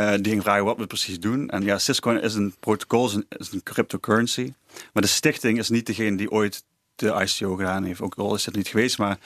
[0.00, 1.48] Uh, die vragen wat we precies doen.
[1.48, 4.52] En ja, Syscoin is een protocol, is een, is een, cryptocurrency.
[4.92, 6.64] Maar de stichting is niet degene die ooit
[6.94, 8.00] de ICO gedaan heeft.
[8.00, 9.18] Ook al is het niet geweest, maar...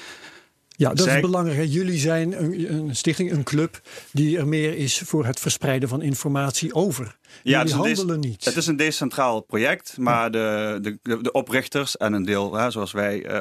[0.76, 1.68] Ja, dat is belangrijk.
[1.68, 3.80] Jullie zijn een, een, stichting, een club
[4.12, 7.16] die er meer is voor het verspreiden van informatie over.
[7.42, 8.44] Ja, Jullie handelen niet.
[8.44, 12.92] Het is een decentraal project, maar de, de, de, oprichters en een deel, hè, zoals
[12.92, 13.40] wij, uh,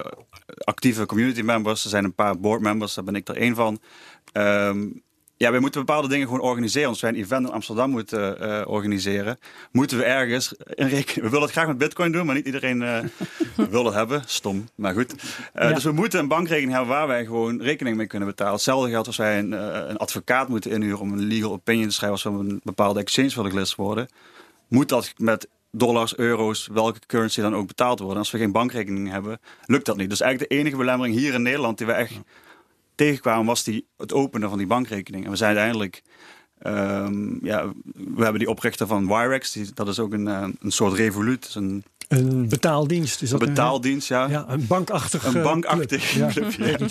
[0.57, 3.79] actieve community members, er zijn een paar board members, daar ben ik er één van.
[4.33, 5.03] Um,
[5.43, 6.89] ja, we moeten bepaalde dingen gewoon organiseren.
[6.89, 9.37] Als wij een event in Amsterdam moeten uh, organiseren,
[9.71, 11.21] moeten we ergens een rekening.
[11.21, 12.99] We willen het graag met Bitcoin doen, maar niet iedereen uh,
[13.69, 14.23] wil het hebben.
[14.25, 15.13] Stom, maar goed.
[15.55, 18.53] Uh, Dus we moeten een bankrekening hebben waar wij gewoon rekening mee kunnen betalen.
[18.53, 19.51] Hetzelfde geldt als wij een,
[19.89, 23.35] een advocaat moeten inhuren om een legal opinion te schrijven als we een bepaalde exchange
[23.35, 24.07] willen gelist worden.
[24.67, 28.17] Moet dat met dollars, euro's, welke currency dan ook betaald worden.
[28.17, 30.09] Als we geen bankrekening hebben, lukt dat niet.
[30.09, 32.13] Dus eigenlijk de enige belemmering hier in Nederland die we echt
[32.95, 35.25] tegenkwamen, was die, het openen van die bankrekening.
[35.25, 36.01] En we zijn uiteindelijk,
[36.63, 40.71] um, ja, we hebben die oprichter van Wirex, die, dat is ook een, eh, een
[40.71, 41.53] soort revolut.
[41.55, 43.21] Een, een betaaldienst.
[43.21, 44.27] Is dat een betaaldienst, ja.
[44.27, 44.45] ja.
[44.47, 46.29] Een bankachtig Een bankachtig club.
[46.29, 46.87] club ja.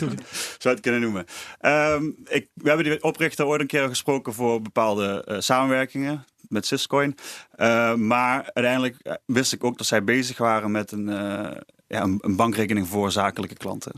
[0.58, 1.24] Zou het kunnen noemen.
[1.60, 6.66] Um, ik, we hebben die oprichter ooit een keer gesproken voor bepaalde uh, samenwerkingen met
[6.66, 7.16] Syscoin.
[7.56, 11.50] Uh, maar uiteindelijk wist ik ook dat zij bezig waren met een, uh,
[11.86, 13.92] ja, een, een bankrekening voor zakelijke klanten.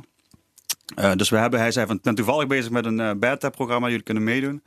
[0.99, 3.89] Uh, dus we hebben, hij zei van, ik toevallig bezig met een uh, beta programma,
[3.89, 4.63] jullie kunnen meedoen.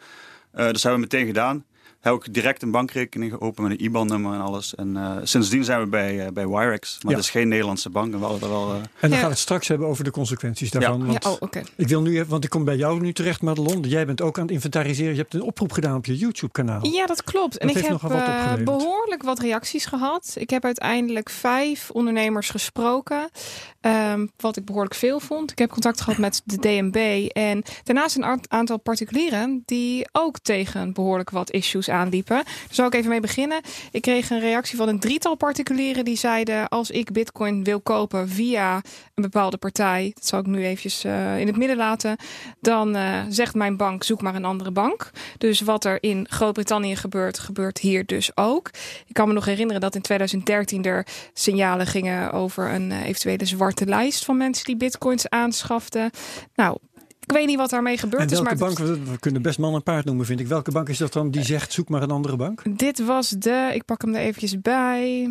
[0.56, 1.66] Uh, dus hebben we meteen gedaan
[2.00, 4.76] heb ook direct een bankrekening geopend met een IBAN-nummer en alles.
[4.76, 6.94] En uh, sindsdien zijn we bij, uh, bij Wirex.
[7.02, 7.18] Maar ja.
[7.18, 8.14] dat is geen Nederlandse bank.
[8.14, 8.76] En, we wel, uh...
[8.76, 9.16] en dan ja.
[9.16, 11.00] gaan we het straks hebben over de consequenties daarvan.
[11.00, 11.06] Ja.
[11.06, 11.64] Want ja, oh, okay.
[11.76, 13.82] Ik wil nu, want ik kom bij jou nu terecht, Madelon.
[13.82, 15.12] Jij bent ook aan het inventariseren.
[15.12, 16.86] Je hebt een oproep gedaan op je YouTube-kanaal.
[16.86, 17.54] Ja, dat klopt.
[17.54, 20.34] Dat en ik heb wat behoorlijk wat reacties gehad.
[20.38, 23.30] Ik heb uiteindelijk vijf ondernemers gesproken.
[23.82, 25.52] Um, wat ik behoorlijk veel vond.
[25.52, 27.30] Ik heb contact gehad met de DNB.
[27.32, 32.36] En daarnaast een aantal particulieren die ook tegen behoorlijk wat issues aanliepen.
[32.36, 33.62] Daar zal ik even mee beginnen.
[33.92, 38.30] Ik kreeg een reactie van een drietal particulieren die zeiden: als ik Bitcoin wil kopen
[38.30, 38.76] via
[39.16, 42.18] een bepaalde partij, dat zal ik nu eventjes uh, in het midden laten,
[42.60, 45.12] dan uh, zegt mijn bank: zoek maar een andere bank.
[45.38, 48.70] Dus wat er in Groot-Brittannië gebeurt, gebeurt hier dus ook.
[49.08, 53.46] Ik kan me nog herinneren dat in 2013 er signalen gingen over een uh, eventuele
[53.46, 56.12] zwarte lijst van mensen die bitcoins aanschaften.
[56.56, 56.78] Nou,
[57.28, 58.42] ik weet niet wat daarmee gebeurd en is.
[58.42, 60.48] Maar bank, we kunnen best man en paard noemen, vind ik.
[60.48, 62.62] Welke bank is dat dan die zegt zoek maar een andere bank?
[62.78, 65.30] Dit was de, ik pak hem er eventjes bij.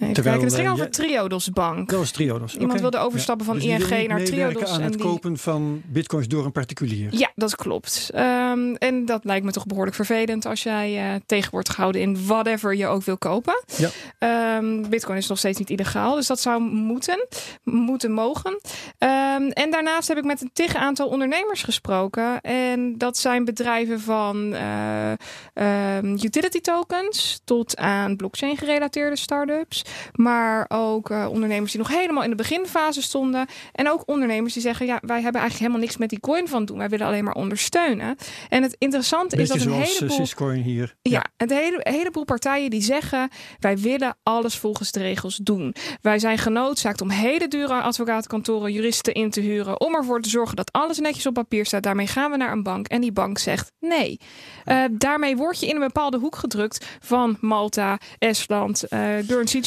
[0.00, 0.56] Even Terwijl, kijken.
[0.56, 1.88] Het ging over Triodos Bank.
[1.88, 2.52] Dat was Triodos.
[2.52, 2.82] Iemand okay.
[2.82, 3.52] wilde overstappen ja.
[3.52, 4.70] van dus ING naar Triodos.
[4.70, 5.02] aan het die...
[5.02, 7.08] kopen van bitcoins door een particulier.
[7.10, 8.10] Ja, dat klopt.
[8.14, 12.26] Um, en dat lijkt me toch behoorlijk vervelend als jij uh, tegen wordt gehouden in
[12.26, 13.62] whatever je ook wil kopen.
[13.76, 14.56] Ja.
[14.56, 17.26] Um, bitcoin is nog steeds niet illegaal, dus dat zou moeten,
[17.64, 18.60] moeten mogen.
[18.98, 22.40] Um, en daarnaast heb ik met een tig aantal ondernemers gesproken.
[22.40, 29.84] En dat zijn bedrijven van uh, utility tokens tot aan blockchain gerelateerde start-ups.
[30.12, 33.46] Maar ook uh, ondernemers die nog helemaal in de beginfase stonden.
[33.72, 36.64] En ook ondernemers die zeggen: ja, wij hebben eigenlijk helemaal niks met die coin van
[36.64, 36.78] doen.
[36.78, 38.16] Wij willen alleen maar ondersteunen.
[38.48, 40.16] En het interessante Beetje is dat een eh, heleboel.
[40.16, 40.94] Syscoin hier.
[41.02, 45.74] Ja, een hele, heleboel partijen die zeggen: wij willen alles volgens de regels doen.
[46.00, 49.80] Wij zijn genoodzaakt om hele dure advocatenkantoren, juristen in te huren.
[49.80, 51.82] om ervoor te zorgen dat alles netjes op papier staat.
[51.82, 52.88] Daarmee gaan we naar een bank.
[52.88, 54.20] En die bank zegt nee.
[54.66, 59.60] Uh, daarmee word je in een bepaalde hoek gedrukt van Malta, Estland, uh, Guernsey,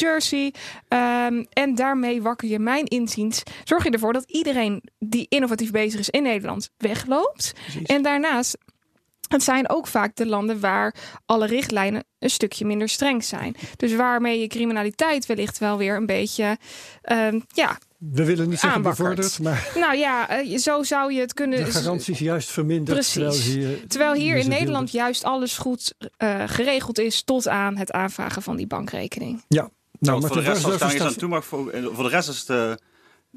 [0.88, 3.42] Um, en daarmee wakker je mijn inziens.
[3.64, 7.52] Zorg je ervoor dat iedereen die innovatief bezig is in Nederland wegloopt.
[7.64, 7.82] Precies.
[7.82, 8.58] En daarnaast
[9.28, 10.94] het zijn ook vaak de landen waar
[11.26, 13.56] alle richtlijnen een stukje minder streng zijn.
[13.76, 16.58] Dus waarmee je criminaliteit wellicht wel weer een beetje,
[17.04, 17.78] uh, ja.
[17.98, 19.72] We willen niet zeggen bevorderd, maar.
[19.74, 21.64] Nou ja, uh, zo zou je het kunnen.
[21.64, 22.98] De garanties juist verminderd.
[22.98, 23.12] Precies.
[23.12, 27.92] Terwijl hier, terwijl hier in Nederland juist alles goed uh, geregeld is tot aan het
[27.92, 29.44] aanvragen van die bankrekening.
[29.48, 29.70] Ja.
[30.04, 32.28] Nou, maar voor de rest, als daar iets aan toe mag, voor, voor de rest
[32.28, 32.48] is het.
[32.48, 32.72] Uh,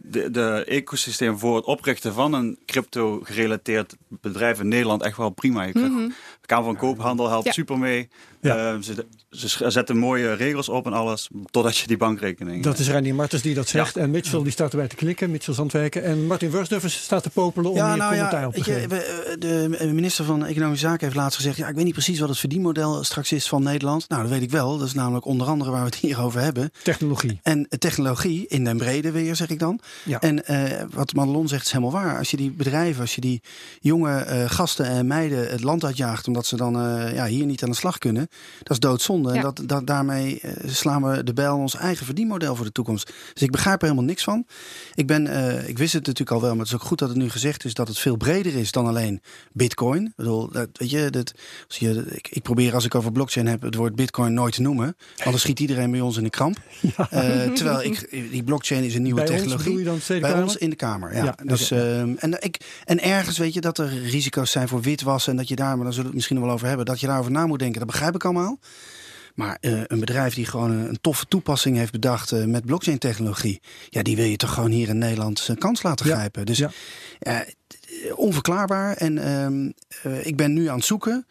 [0.02, 5.64] de, de ecosysteem voor het oprichten van een crypto-gerelateerd bedrijf in Nederland echt wel prima.
[5.64, 6.14] Je krijgt, de
[6.48, 7.52] Kamer van Koophandel helpt Ja.
[7.52, 8.08] super mee.
[8.42, 8.74] Ja.
[8.74, 12.64] Uh, ze, ze zetten mooie regels op en alles, totdat je die bankrekening...
[12.64, 13.96] Dat is Reinier Martens die dat zegt.
[13.98, 15.32] En Mitchell die staat erbij te klikken.
[15.32, 16.04] Mitchell Zandwijken.
[16.04, 18.66] En Martin Wursdorfer staat te popelen om Ja, hier nou commentaar ja, op te weet
[18.66, 19.06] je, geven.
[19.30, 21.58] eh, de minister van Economische Zaken heeft laatst gezegd...
[21.58, 24.10] ja, ik weet niet precies wat het verdienmodel straks is van Nederland.
[24.10, 24.78] Nou, dat weet ik wel.
[24.78, 26.72] Dat is namelijk onder andere waar we het hier over hebben.
[26.84, 27.40] Technologie.
[27.44, 29.80] En technologie, in den brede weer, zeg ik dan.
[30.04, 30.20] Ja.
[30.22, 32.18] En uh, wat Madelon zegt is helemaal waar.
[32.18, 33.42] Als je die bedrijven, als je die
[33.80, 36.26] jonge uh, gasten en meiden het land uitjaagt...
[36.38, 39.30] omdat ze dan uh, ja, hier niet aan de slag kunnen, dat is doodzonde.
[39.30, 39.36] Ja.
[39.36, 43.14] En dat, dat, daarmee uh, slaan we de bijl ons eigen verdienmodel voor de toekomst.
[43.34, 44.46] Dus ik begrijp er helemaal niks van.
[44.96, 47.10] Ik, ben, uh, ik wist het natuurlijk al wel, maar het is ook goed dat
[47.10, 47.74] het nu gezegd is...
[47.74, 49.22] dat het veel breder is dan alleen
[49.52, 50.06] bitcoin.
[50.06, 51.34] Ik bedoel, dat, weet je, dat,
[51.68, 54.62] als je, ik, ik probeer als ik over blockchain heb het woord bitcoin nooit te
[54.62, 54.96] noemen.
[55.24, 56.58] Anders schiet iedereen bij ons in de kramp.
[56.98, 57.10] Ja.
[57.14, 59.72] Uh, terwijl ik, die blockchain is een nieuwe bij technologie.
[59.72, 60.44] Ons je dan bij kamer?
[60.44, 61.24] ons in de Kamer, ja.
[61.24, 61.84] Ja, dus, okay.
[61.84, 65.32] uh, en, ik, en ergens weet je dat er risico's zijn voor witwassen...
[65.32, 66.86] en dat je daar, maar daar zullen we misschien wel over hebben...
[66.86, 68.60] dat je daarover na moet denken, dat begrijp ik allemaal.
[69.36, 72.98] Maar uh, een bedrijf die gewoon een, een, toffe toepassing heeft bedacht uh, met blockchain
[72.98, 76.16] technologie, ja, die wil je toch gewoon hier in Nederland zijn kans laten Ja.
[76.16, 76.46] grijpen.
[76.46, 76.72] Dus Ja.
[77.20, 77.40] uh,
[78.16, 78.96] onverklaarbaar.
[78.96, 79.74] En um,
[80.22, 81.26] ik ben nu aan het zoeken.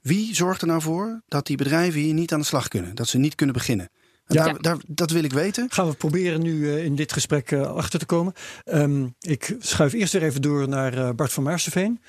[0.00, 2.94] Wie zorgt er nou voor dat die bedrijven hier niet aan de slag kunnen?
[2.94, 3.88] Dat ze niet kunnen beginnen?
[4.26, 4.44] Ja.
[4.44, 5.66] Daar, daar, dat wil ik weten.
[5.70, 8.32] Gaan we proberen nu uh, in dit gesprek uh, achter te komen.
[8.64, 12.00] Um, ik schuif eerst weer even door naar uh, Bart van Maarseveen.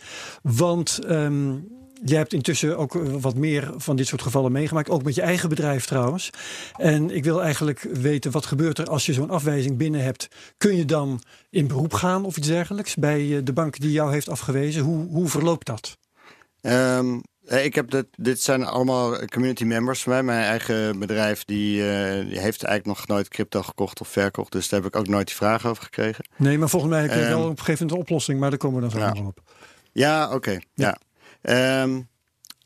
[0.41, 1.67] Want um,
[2.05, 4.89] Jij hebt intussen ook wat meer van dit soort gevallen meegemaakt.
[4.89, 6.29] Ook met je eigen bedrijf trouwens.
[6.75, 10.27] En ik wil eigenlijk weten, wat gebeurt er als je zo'n afwijzing binnen hebt?
[10.57, 14.29] Kun je dan in beroep gaan of iets dergelijks bij de bank die jou heeft
[14.29, 14.81] afgewezen?
[14.83, 15.97] Hoe, hoe verloopt dat?
[16.61, 20.23] Um, ik heb dit, dit zijn allemaal community members van mij.
[20.23, 21.85] Mijn eigen bedrijf die, uh,
[22.29, 24.51] die heeft eigenlijk nog nooit crypto gekocht of verkocht.
[24.51, 26.25] Dus daar heb ik ook nooit die vraag over gekregen.
[26.35, 28.39] Nee, maar volgens mij heb je Um, wel op een gegeven moment een oplossing.
[28.39, 29.25] Maar daar komen we dan zo Ja.
[29.27, 29.41] op.
[29.91, 30.35] Ja, oké.
[30.35, 30.63] Okay.
[30.73, 30.97] Ja.
[31.49, 32.07] Um,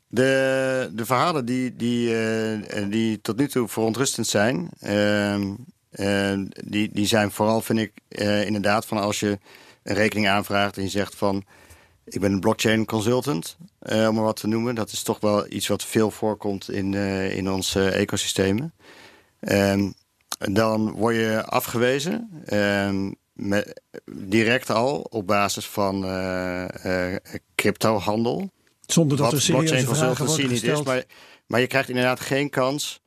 [0.08, 5.38] de, de verhalen die, die, uh, die tot nu toe verontrustend zijn, uh,
[5.92, 9.38] uh, die, die zijn vooral, vind ik, uh, inderdaad van als je
[9.82, 11.44] een rekening aanvraagt en je zegt van
[12.04, 14.74] ik ben een blockchain consultant, om maar wat te noemen.
[14.74, 16.94] Dat is toch wel iets wat veel voorkomt in,
[17.30, 18.74] in onze ecosystemen.
[19.40, 19.94] Um,
[20.38, 22.44] dan word je afgewezen,
[23.32, 23.80] met,
[24.12, 26.00] direct al op basis van
[27.54, 28.50] cryptohandel.
[28.92, 30.60] Zonder dat wat er serieuze vragen worden niet is.
[30.60, 30.84] gesteld.
[30.84, 31.04] Maar,
[31.46, 33.00] maar je krijgt inderdaad geen kans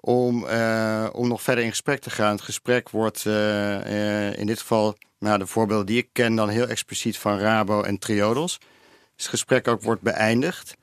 [0.00, 2.32] om, uh, om nog verder in gesprek te gaan.
[2.32, 6.48] Het gesprek wordt uh, uh, in dit geval, nou, de voorbeelden die ik ken, dan
[6.48, 8.58] heel expliciet van Rabo en Triodos.
[8.58, 10.76] Dus het gesprek ook wordt beëindigd.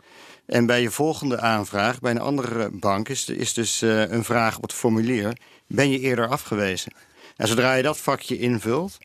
[0.46, 4.62] En bij je volgende aanvraag, bij een andere bank, is, is dus een vraag op
[4.62, 6.94] het formulier: ben je eerder afgewezen?
[7.36, 8.98] En zodra je dat vakje invult,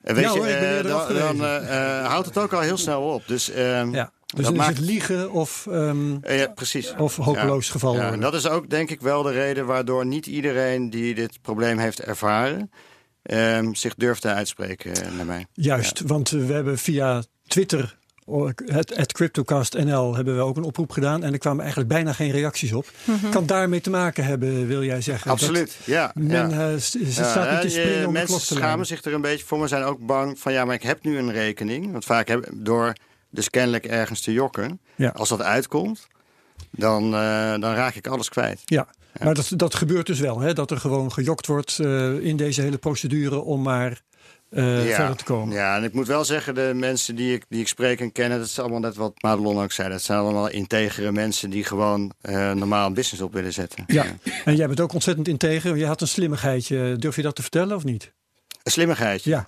[0.00, 1.64] weet Ja hoor, uh, eerder dan, dan
[2.04, 3.26] houdt het ook al heel snel op.
[3.26, 4.12] Dus, uh, Ja.
[4.34, 6.94] Dus dat is maakt- het liegen of, um, ja, precies.
[6.98, 10.26] of hopeloos geval Ja, en dat is ook denk ik wel de reden waardoor niet
[10.26, 12.70] iedereen die dit probleem heeft ervaren,
[13.22, 15.46] um, zich durft te uitspreken eh, naar mij.
[15.52, 17.96] Juist, want we hebben via Twitter,
[18.64, 21.22] het, het CryptoCastNL, hebben we ook een oproep gedaan.
[21.24, 22.90] En er kwamen eigenlijk bijna geen reacties op.
[23.30, 25.30] Kan daarmee te maken hebben, wil jij zeggen?
[25.30, 26.06] Absoluut, ja.
[26.06, 26.70] Dat men ja.
[26.72, 29.44] uh, st- Ja, staat niet te je- springen om mensen schamen zich er een beetje
[29.46, 31.92] voor, maar zijn ook bang van ja, maar ik heb nu een rekening.
[31.92, 32.92] Want vaak heb, door
[33.34, 35.08] dus kennelijk ergens te jokken, Ja.
[35.08, 36.06] als dat uitkomt,
[36.70, 38.62] dan, uh, dan raak ik alles kwijt.
[38.64, 38.86] Ja,
[39.22, 40.40] maar dat, dat gebeurt dus wel.
[40.40, 40.52] Hè?
[40.52, 44.02] Dat er gewoon gejokt wordt uh, in deze hele procedure om maar
[44.50, 45.54] uh, verder te komen.
[45.54, 48.30] Ja, en ik moet wel zeggen, de mensen die ik, die ik spreek en ken,
[48.30, 49.88] dat is allemaal net wat Madelon ook zei.
[49.88, 52.12] Dat zijn allemaal integere mensen die gewoon
[52.54, 53.84] normaal een business op willen zetten.
[53.86, 54.04] Ja.
[54.44, 55.76] en jij bent ook ontzettend integer.
[55.76, 56.96] Je had een slimmigheidje.
[56.96, 58.12] Durf je dat te vertellen of niet?
[58.62, 59.30] Een slimmigheidje?
[59.30, 59.46] Ja.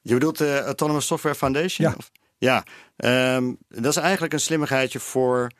[0.00, 1.88] Je bedoelt de Autonomous Software Foundation?
[1.88, 1.96] Ja.
[2.38, 2.64] Ja,
[3.36, 5.50] um, dat is eigenlijk een slimmigheidje voor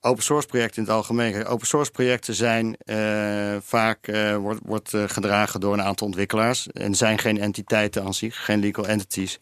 [0.00, 1.46] open source projecten in het algemeen.
[1.46, 6.66] Open source projecten zijn uh, vaak uh, wordt, wordt uh, gedragen door een aantal ontwikkelaars
[6.66, 9.38] en zijn geen entiteiten aan zich, geen legal entities.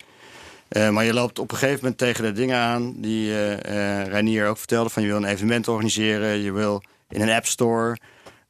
[0.91, 3.55] maar je loopt op een gegeven moment tegen de dingen aan die
[4.03, 7.97] Reinier ook vertelde: van je wil een evenement organiseren, je wil in een app store,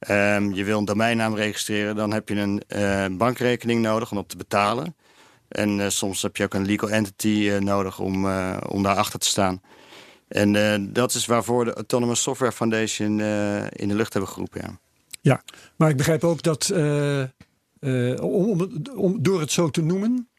[0.09, 4.37] um, je wil een domeinnaam registreren, dan heb je een bankrekening nodig om op te
[4.37, 4.95] betalen.
[5.47, 8.25] En soms heb je ook een legal entity nodig om,
[8.69, 9.61] om daarachter te staan.
[10.27, 14.61] En uh, dat is waarvoor de Autonomous Software Foundation uh, in de lucht hebben geroepen.
[14.61, 14.79] Ja,
[15.21, 15.43] ja
[15.75, 17.23] maar ik begrijp ook dat uh,
[18.19, 20.29] om, om, om, door het zo te noemen.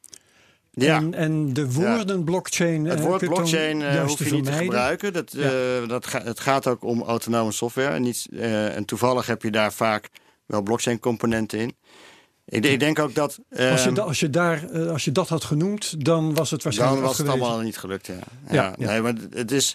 [0.71, 0.97] Ja.
[0.97, 2.25] En, en de woorden ja.
[2.25, 2.85] blockchain.
[2.85, 5.13] Het woord blockchain hoef je niet te gebruiken.
[5.13, 5.87] Dat, ja.
[5.87, 7.89] dat ga, het gaat ook om autonome software.
[7.89, 8.27] En, niet,
[8.75, 10.09] en toevallig heb je daar vaak
[10.47, 11.77] wel blockchain componenten in.
[12.49, 13.39] Ik, ik, denk ook dat.
[13.51, 17.01] Als, je, als, je daar, uh, als je dat had genoemd, dan was het waarschijnlijk.
[17.01, 18.15] Dan was het allemaal niet gelukt, ja.
[18.15, 18.91] ja, ja, ja.
[18.91, 19.75] Nee, maar het is.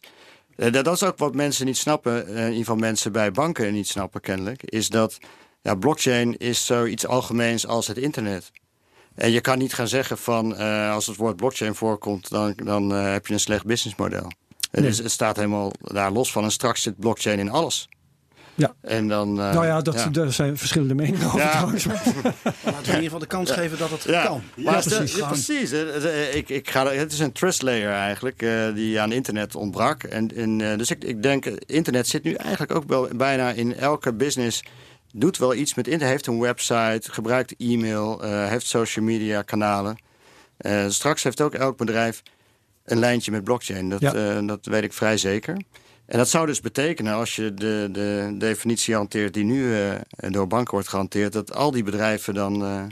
[0.55, 3.73] Uh, dat is ook wat mensen niet snappen, uh, in ieder geval mensen bij banken
[3.73, 5.17] niet snappen kennelijk, is dat
[5.61, 8.51] ja, blockchain is zoiets algemeens als het internet.
[9.15, 10.57] En je kan niet gaan zeggen van
[10.91, 14.31] als het woord blockchain voorkomt, dan, dan heb je een slecht businessmodel.
[14.71, 14.85] Nee.
[14.85, 17.89] Het staat helemaal daar los van en straks zit blockchain in alles.
[18.55, 18.73] Ja.
[18.81, 20.07] En dan, uh, nou ja, dat, ja.
[20.07, 21.51] daar zijn verschillende meningen over ja.
[21.51, 21.85] trouwens.
[21.85, 22.03] Laten
[22.63, 24.25] we in ieder geval de kans geven dat het ja.
[24.25, 24.43] kan.
[24.55, 25.15] Maar precies.
[25.15, 25.71] Ja, precies.
[26.33, 30.03] Ik, ik ga, het is een trust layer eigenlijk uh, die aan internet ontbrak.
[30.03, 33.75] En, en, uh, dus ik, ik denk, internet zit nu eigenlijk ook wel bijna in
[33.75, 34.63] elke business...
[35.13, 38.21] doet wel iets met internet, heeft een website, gebruikt e-mail...
[38.21, 39.97] heeft social media kanalen.
[40.87, 42.23] straks heeft ook elk bedrijf
[42.85, 43.89] een lijntje met blockchain.
[43.89, 44.01] Dat,
[44.47, 45.57] dat weet ik vrij zeker.
[46.05, 50.47] En dat zou dus betekenen, als je de, de definitie hanteert die nu uh, door
[50.47, 52.83] banken wordt gehanteerd, dat al die bedrijven dan uh,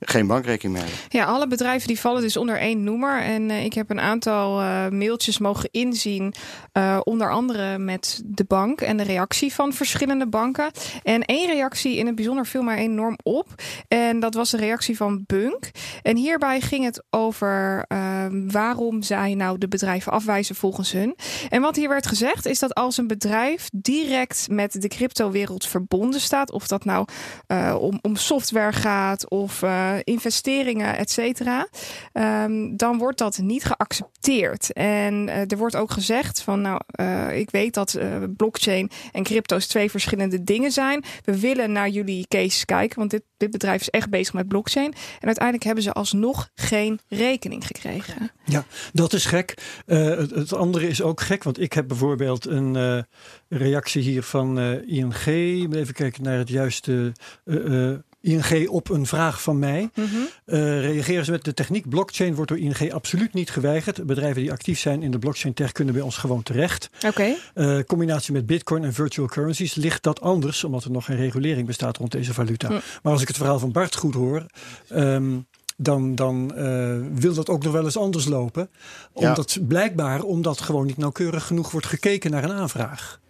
[0.00, 0.88] geen bankrekening meer.
[1.08, 3.22] Ja, alle bedrijven die vallen dus onder één noemer.
[3.22, 4.56] En uh, ik heb een aantal
[4.90, 6.34] mailtjes mogen inzien,
[7.02, 10.70] onder andere met de bank en de reactie van verschillende banken.
[11.02, 13.48] En één reactie in het bijzonder viel mij enorm op.
[13.88, 15.70] En dat was de reactie van Bunk.
[16.02, 17.86] En hierbij ging het over
[18.46, 21.16] waarom zij nou de bedrijven afwijzen volgens hun.
[21.48, 26.20] En wat hier werd gezegd is dat als een bedrijf direct met de cryptowereld verbonden
[26.20, 27.06] staat, of dat nou
[27.78, 29.62] om, om software gaat of
[30.04, 31.68] investeringen, et cetera,
[32.12, 34.72] um, dan wordt dat niet geaccepteerd.
[34.72, 36.80] En uh, er wordt ook gezegd van, nou,
[37.32, 37.98] ik weet dat
[38.36, 41.04] blockchain en crypto's twee verschillende dingen zijn.
[41.24, 44.94] We willen naar jullie case kijken, want dit, dit bedrijf is echt bezig met blockchain.
[45.20, 48.30] En uiteindelijk hebben ze alsnog geen rekening gekregen.
[48.44, 49.54] Ja, dat is gek.
[49.86, 53.06] Het, andere is ook gek, want ik heb bijvoorbeeld een
[53.48, 55.26] reactie hier van ING.
[55.26, 57.12] Even kijken naar het juiste.
[58.20, 59.90] ING op een vraag van mij.
[59.94, 60.26] Mm -hmm.
[60.80, 64.06] reageren ze met de techniek blockchain wordt door ING absoluut niet geweigerd.
[64.06, 66.90] Bedrijven die actief zijn in de blockchain tech kunnen bij ons gewoon terecht.
[67.06, 67.36] Oké.
[67.54, 67.84] Okay.
[67.84, 71.96] combinatie met bitcoin en virtual currencies ligt dat anders, omdat er nog geen regulering bestaat
[71.96, 72.68] rond deze valuta.
[72.68, 72.80] Mm.
[73.02, 74.46] Maar als ik het verhaal van Bart goed hoor.
[74.92, 75.46] Um,
[75.80, 78.70] dan, dan uh, wil dat ook nog wel eens anders lopen.
[79.12, 79.60] Omdat ja.
[79.68, 83.20] blijkbaar omdat gewoon niet nauwkeurig genoeg wordt gekeken naar een aanvraag.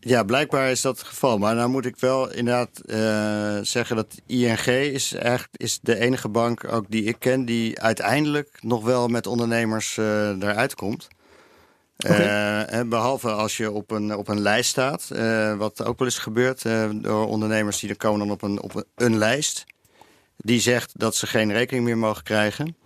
[0.00, 1.38] Ja, blijkbaar is dat het geval.
[1.38, 6.28] Maar nou moet ik wel inderdaad uh, zeggen dat ING is echt is de enige
[6.28, 11.08] bank ook die ik ken die uiteindelijk nog wel met ondernemers uh, eruit komt.
[11.96, 12.80] Okay.
[12.80, 15.08] Uh, behalve als je op een, op een lijst staat,
[15.56, 16.62] wat ook wel eens gebeurt
[17.02, 19.64] door ondernemers die er komen dan op een, op een, een lijst
[20.36, 22.76] die zegt dat ze geen rekening meer mogen krijgen.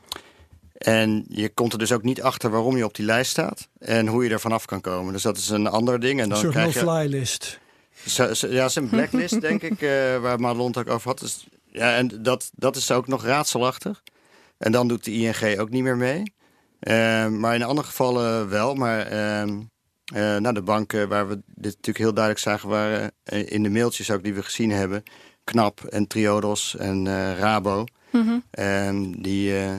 [0.83, 4.07] En je komt er dus ook niet achter waarom je op die lijst staat en
[4.07, 5.13] hoe je er vanaf kan komen.
[5.13, 6.21] Dus dat is een ander ding.
[6.21, 7.59] En dan een soort krijg je, no-fly list.
[8.07, 11.19] Zo, zo, ja, is een blacklist, denk ik, uh, waar Madelon ook over had.
[11.19, 14.03] Dus, ja, en dat, dat is ook nog raadselachtig.
[14.59, 16.23] En dan doet de ING ook niet meer mee.
[16.81, 18.75] Uh, maar in andere gevallen wel.
[18.75, 19.57] Maar uh,
[20.15, 22.69] nou, de banken waar we dit natuurlijk heel duidelijk zagen...
[22.69, 25.03] waren in de mailtjes ook die we gezien hebben...
[25.45, 27.85] KNAP en Triodos en uh, Rabo.
[28.11, 28.43] Mm -hmm.
[28.51, 29.75] En die, uh,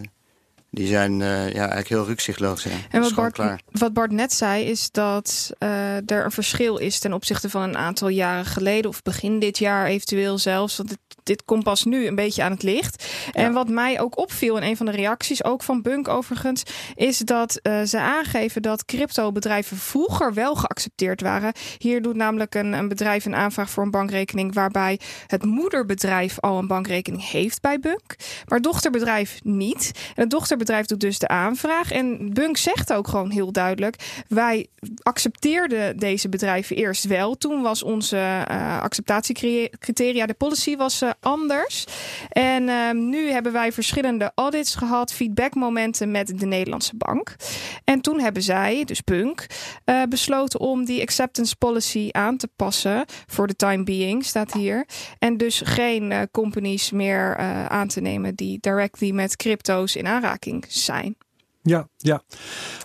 [0.73, 2.63] die zijn uh, ja, eigenlijk heel rukzichtloos.
[2.63, 2.69] Ja.
[2.89, 3.39] En wat Bart,
[3.71, 7.77] wat Bart net zei, is dat uh, er een verschil is ten opzichte van een
[7.77, 10.77] aantal jaren geleden, of begin dit jaar eventueel zelfs.
[10.77, 13.05] Want het, dit komt pas nu een beetje aan het licht.
[13.31, 16.63] En wat mij ook opviel in een van de reacties, ook van Bunk overigens,
[16.95, 21.53] is dat uh, ze aangeven dat cryptobedrijven vroeger wel geaccepteerd waren.
[21.77, 26.57] Hier doet namelijk een, een bedrijf een aanvraag voor een bankrekening waarbij het moederbedrijf al
[26.57, 29.91] een bankrekening heeft bij Bunk, maar dochterbedrijf niet.
[30.15, 31.91] En het dochterbedrijf doet dus de aanvraag.
[31.91, 34.67] En Bunk zegt ook gewoon heel duidelijk: wij
[35.03, 37.37] accepteerden deze bedrijven eerst wel.
[37.37, 41.85] Toen was onze uh, acceptatiecriteria, de policy was uh, anders.
[42.29, 47.35] En uh, nu hebben wij verschillende audits gehad, feedbackmomenten met de Nederlandse bank.
[47.83, 49.45] En toen hebben zij, dus Punk,
[49.85, 54.85] uh, besloten om die acceptance policy aan te passen voor de time being, staat hier.
[55.19, 57.37] En dus geen companies meer
[57.67, 61.15] aan te nemen die directly met crypto's in aanraking zijn.
[61.61, 62.21] Ja, ja.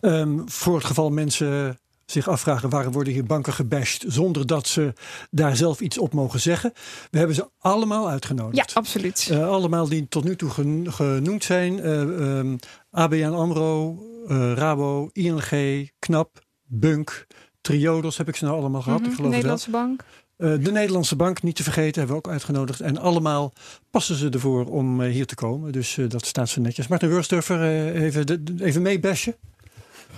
[0.00, 1.78] Um, voor het geval mensen
[2.10, 4.92] zich afvragen waarom worden hier banken gebashed zonder dat ze
[5.30, 6.72] daar zelf iets op mogen zeggen.
[7.10, 8.56] We hebben ze allemaal uitgenodigd.
[8.70, 9.28] Ja, absoluut.
[9.32, 10.50] Uh, allemaal die tot nu toe
[10.90, 11.78] genoemd zijn.
[11.78, 12.58] Uh, um,
[12.90, 17.26] ABN AMRO, uh, Rabo, ING, KNAP, Bunk,
[17.60, 18.98] Triodos heb ik ze nou allemaal gehad.
[18.98, 19.12] Mm -hmm.
[19.12, 19.80] ik geloof Nederlandse dat.
[19.80, 20.04] Bank.
[20.38, 22.80] Uh, de Nederlandse Bank, niet te vergeten, hebben we ook uitgenodigd.
[22.80, 23.52] En allemaal
[23.90, 25.72] passen ze ervoor om uh, hier te komen.
[25.72, 26.86] Dus uh, dat staat zo netjes.
[26.86, 29.34] Martin Wursturfer, even, de, even meebashen.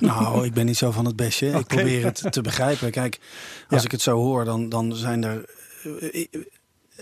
[0.01, 1.49] Nou, ik ben niet zo van het bestje.
[1.49, 1.61] Okay.
[1.61, 2.91] Ik probeer het te begrijpen.
[2.91, 3.19] Kijk,
[3.69, 3.85] als ja.
[3.85, 5.45] ik het zo hoor, dan, dan zijn er.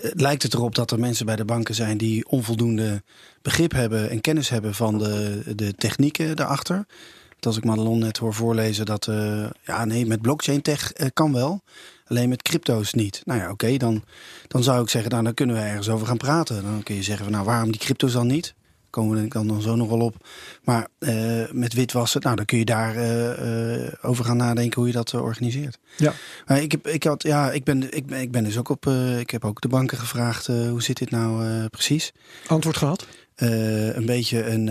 [0.00, 3.02] Lijkt het erop dat er mensen bij de banken zijn die onvoldoende
[3.42, 6.86] begrip hebben en kennis hebben van de, de technieken daarachter.
[7.34, 9.06] Dat als ik Madelon net hoor voorlezen dat.
[9.06, 11.62] Uh, ja, nee, met blockchain tech uh, kan wel.
[12.06, 13.22] Alleen met crypto's niet.
[13.24, 14.04] Nou ja, oké, okay, dan,
[14.48, 16.62] dan zou ik zeggen, nou, dan kunnen we ergens over gaan praten.
[16.62, 18.54] Dan kun je zeggen, van, nou, waarom die crypto's dan niet?
[18.98, 20.26] Komen we dan, dan zo nog wel op.
[20.64, 24.86] Maar uh, met witwassen, nou, dan kun je daar uh, uh, over gaan nadenken hoe
[24.86, 25.78] je dat organiseert.
[25.96, 26.12] Ja.
[26.46, 28.86] Maar ik, heb, ik, had, ja, ik, ben, ik, ben, ik ben dus ook op.
[29.18, 32.12] ik heb ook de banken gevraagd, hoe zit dit nou precies?
[32.46, 33.06] Antwoord gehad?
[33.36, 34.66] een beetje een,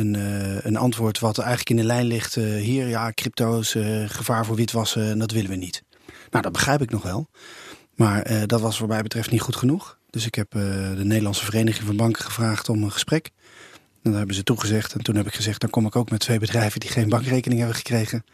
[0.00, 0.14] een,
[0.66, 2.34] een antwoord wat eigenlijk in de lijn ligt.
[2.34, 5.82] hier, ja, crypto's, gevaar voor witwassen, en dat willen we niet.
[6.30, 7.28] Nou, dat begrijp ik nog wel.
[7.94, 9.98] Maar dat was wat mij betreft niet goed genoeg.
[10.10, 13.30] Dus ik heb de Nederlandse Vereniging van Banken gevraagd om een gesprek.
[14.06, 14.92] En daar hebben ze toegezegd.
[14.92, 17.60] En toen heb ik gezegd, dan kom ik ook met twee bedrijven die geen bankrekening
[17.60, 18.24] hebben gekregen.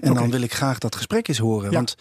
[0.00, 0.22] En okay.
[0.22, 1.70] dan wil ik graag dat gesprek eens horen.
[1.70, 1.76] Ja.
[1.76, 1.96] Want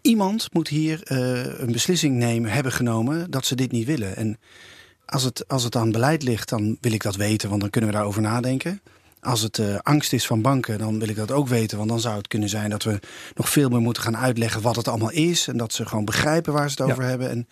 [0.00, 4.16] iemand moet hier uh, een beslissing nemen, hebben genomen dat ze dit niet willen.
[4.16, 4.38] En
[5.06, 7.90] als het, als het aan beleid ligt, dan wil ik dat weten, want dan kunnen
[7.90, 8.80] we daarover nadenken.
[9.24, 11.76] Als het uh, angst is van banken, dan wil ik dat ook weten.
[11.78, 12.98] Want dan zou het kunnen zijn dat we
[13.34, 15.48] nog veel meer moeten gaan uitleggen wat het allemaal is.
[15.48, 17.30] En dat ze gewoon begrijpen waar ze het over hebben.
[17.30, 17.48] En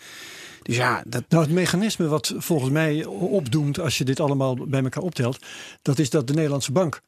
[0.62, 1.24] dus ja, dat...
[1.28, 5.38] Nou, het mechanisme wat volgens mij opdoemt als je dit allemaal bij elkaar optelt,
[5.82, 7.00] dat is dat de Nederlandse bank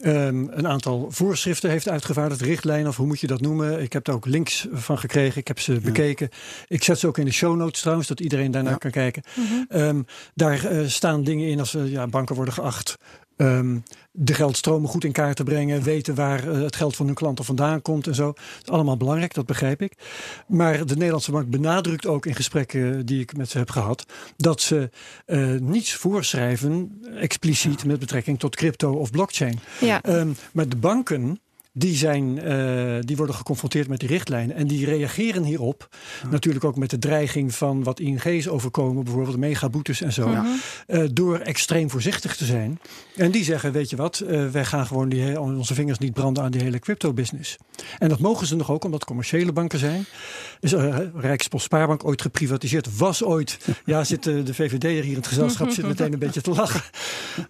[0.00, 3.82] Um, een aantal voorschriften heeft uitgevaardigd, richtlijnen of hoe moet je dat noemen.
[3.82, 5.80] Ik heb daar ook links van gekregen, ik heb ze ja.
[5.80, 6.28] bekeken.
[6.68, 8.78] Ik zet ze ook in de show notes trouwens, dat iedereen daarnaar ja.
[8.78, 9.22] kan kijken.
[9.34, 9.80] Mm -hmm.
[9.80, 12.96] um, daar uh, staan dingen in als uh, ja, banken worden geacht
[13.36, 17.14] Um, de geldstromen goed in kaart te brengen, weten waar uh, het geld van hun
[17.14, 18.26] klanten vandaan komt en zo.
[18.26, 19.92] Dat is allemaal belangrijk, dat begrijp ik.
[20.46, 24.60] Maar de Nederlandse Bank benadrukt ook in gesprekken die ik met ze heb gehad, dat
[24.60, 24.90] ze
[25.26, 29.58] uh, niets voorschrijven expliciet met betrekking tot crypto of blockchain.
[29.80, 30.04] Ja.
[30.04, 31.40] Um, maar de banken
[31.78, 34.56] die, zijn, uh, die worden geconfronteerd met die richtlijnen.
[34.56, 35.88] En die reageren hierop.
[36.22, 36.28] Ja.
[36.28, 39.04] Natuurlijk ook met de dreiging van wat ING's overkomen.
[39.04, 40.30] Bijvoorbeeld megaboetes en zo.
[40.30, 40.46] Ja.
[40.88, 42.80] Uh, door extreem voorzichtig te zijn.
[43.16, 44.22] En die zeggen, weet je wat.
[44.26, 47.56] Uh, wij gaan gewoon die, onze vingers niet branden aan die hele crypto business.
[47.98, 50.04] En dat mogen ze nog ook, omdat commerciële banken zijn.
[50.60, 52.98] Is uh, Rijkspost Spaarbank ooit geprivatiseerd.
[52.98, 53.58] Was ooit.
[53.84, 55.70] Ja, zit de VVD hier in het gezelschap.
[55.70, 56.82] zit meteen een beetje te lachen.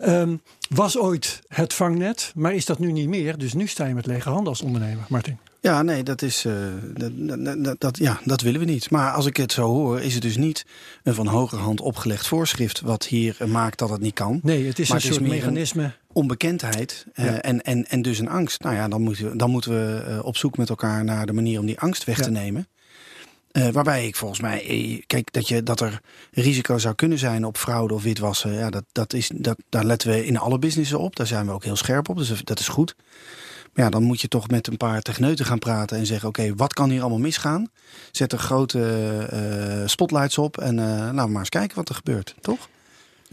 [0.00, 2.32] Um, was ooit het vangnet.
[2.34, 3.38] Maar is dat nu niet meer.
[3.38, 5.38] Dus nu sta je met lege handen als ondernemer, Martin.
[5.66, 6.44] Ja, nee, dat is.
[6.44, 6.54] Uh,
[6.94, 8.90] dat, dat, dat, ja, dat willen we niet.
[8.90, 10.66] Maar als ik het zo hoor, is het dus niet
[11.02, 12.80] een van hogerhand opgelegd voorschrift.
[12.80, 14.40] wat hier maakt dat het niet kan.
[14.42, 15.82] Nee, het is maar een soort mechanisme.
[15.82, 18.62] Een onbekendheid uh, en, en, en dus een angst.
[18.62, 21.32] Nou ja, dan moeten we, dan moeten we uh, op zoek met elkaar naar de
[21.32, 22.22] manier om die angst weg ja.
[22.22, 22.68] te nemen.
[23.56, 26.00] Uh, waarbij ik volgens mij, kijk, dat, je, dat er
[26.32, 28.52] risico zou kunnen zijn op fraude of witwassen.
[28.52, 31.16] Ja, dat, dat is, dat, daar letten we in alle businessen op.
[31.16, 32.16] Daar zijn we ook heel scherp op.
[32.16, 32.96] Dus dat is goed.
[33.72, 36.54] Maar ja, dan moet je toch met een paar techneuten gaan praten en zeggen: Oké,
[36.54, 37.70] wat kan hier allemaal misgaan?
[38.10, 41.94] Zet er grote uh, spotlights op en uh, laten we maar eens kijken wat er
[41.94, 42.68] gebeurt, toch?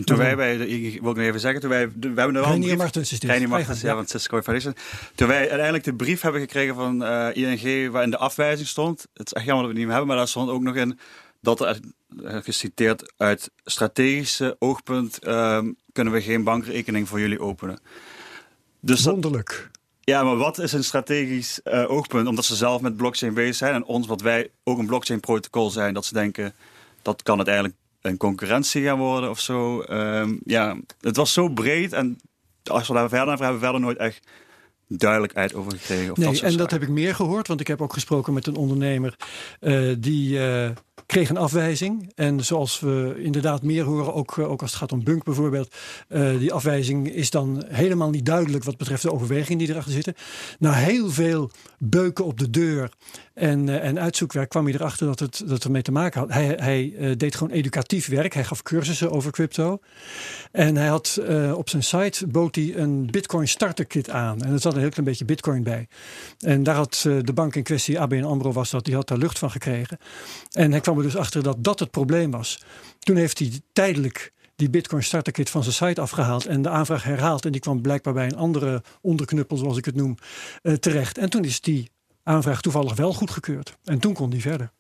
[0.04, 2.78] Toen wij bij, ik wil nog even zeggen, toen wij, we hebben er wel Reinier
[2.78, 3.30] Martens is dit.
[3.30, 4.76] Reinier Martens, ja, van Cisco Foundation.
[5.16, 9.08] Toen wij uiteindelijk de brief hebben gekregen van uh, ING waarin de afwijzing stond.
[9.14, 10.76] Het is echt jammer dat we het niet meer hebben, maar daar stond ook nog
[10.76, 11.00] in
[11.42, 11.80] dat er
[12.44, 17.80] geciteerd uit strategische oogpunt ehm, kunnen we geen bankrekening voor jullie openen.
[18.80, 19.72] Dus Wonderlijk.
[20.02, 22.28] Ja, maar wat is een strategisch uh, oogpunt?
[22.28, 25.70] Omdat ze zelf met blockchain bezig zijn en ons, wat wij ook een blockchain protocol
[25.70, 26.54] zijn, dat ze denken
[27.02, 29.84] dat kan het eigenlijk een concurrentie gaan worden of zo.
[29.90, 32.18] Um, ja, het was zo breed en
[32.64, 34.28] als we daar verder naar vragen, hebben we verder nooit echt
[34.88, 36.12] duidelijkheid over gekregen.
[36.12, 38.48] Of nee, dat en dat heb ik meer gehoord, want ik heb ook gesproken met
[38.48, 39.16] een ondernemer
[39.62, 40.70] uh, die uh,
[41.06, 42.12] kreeg een afwijzing.
[42.16, 45.76] En zoals we inderdaad meer horen, ook, ook als het gaat om Bunk bijvoorbeeld,
[46.40, 50.16] die afwijzing is dan helemaal niet duidelijk wat betreft de overwegingen die erachter zitten.
[50.60, 52.90] Na heel veel beuken op de deur
[53.34, 56.32] en, uh, en uitzoekwerk kwam hij erachter dat het dat ermee te maken had.
[56.32, 58.34] Hij, hij uh, deed gewoon educatief werk.
[58.34, 59.80] Hij gaf cursussen over crypto.
[60.52, 64.42] En hij had uh, op zijn site bood hij een Bitcoin starter kit aan.
[64.42, 65.88] En er zat een heel klein beetje Bitcoin bij.
[66.40, 69.40] En daar had de bank in kwestie, ABN AMRO was dat, die had daar lucht
[69.40, 69.98] van gekregen.
[70.52, 72.64] En hij kwam er dus achter dat dat het probleem was.
[73.00, 77.04] Toen heeft hij tijdelijk die Bitcoin starter kit van zijn site afgehaald en de aanvraag
[77.04, 77.46] herhaald.
[77.46, 80.18] En die kwam blijkbaar bij een andere onderknuppel, zoals ik het noem,
[80.80, 81.18] terecht.
[81.18, 81.92] En toen is die
[82.24, 83.78] aanvraag toevallig wel goedgekeurd.
[83.84, 84.72] En toen kon die verder.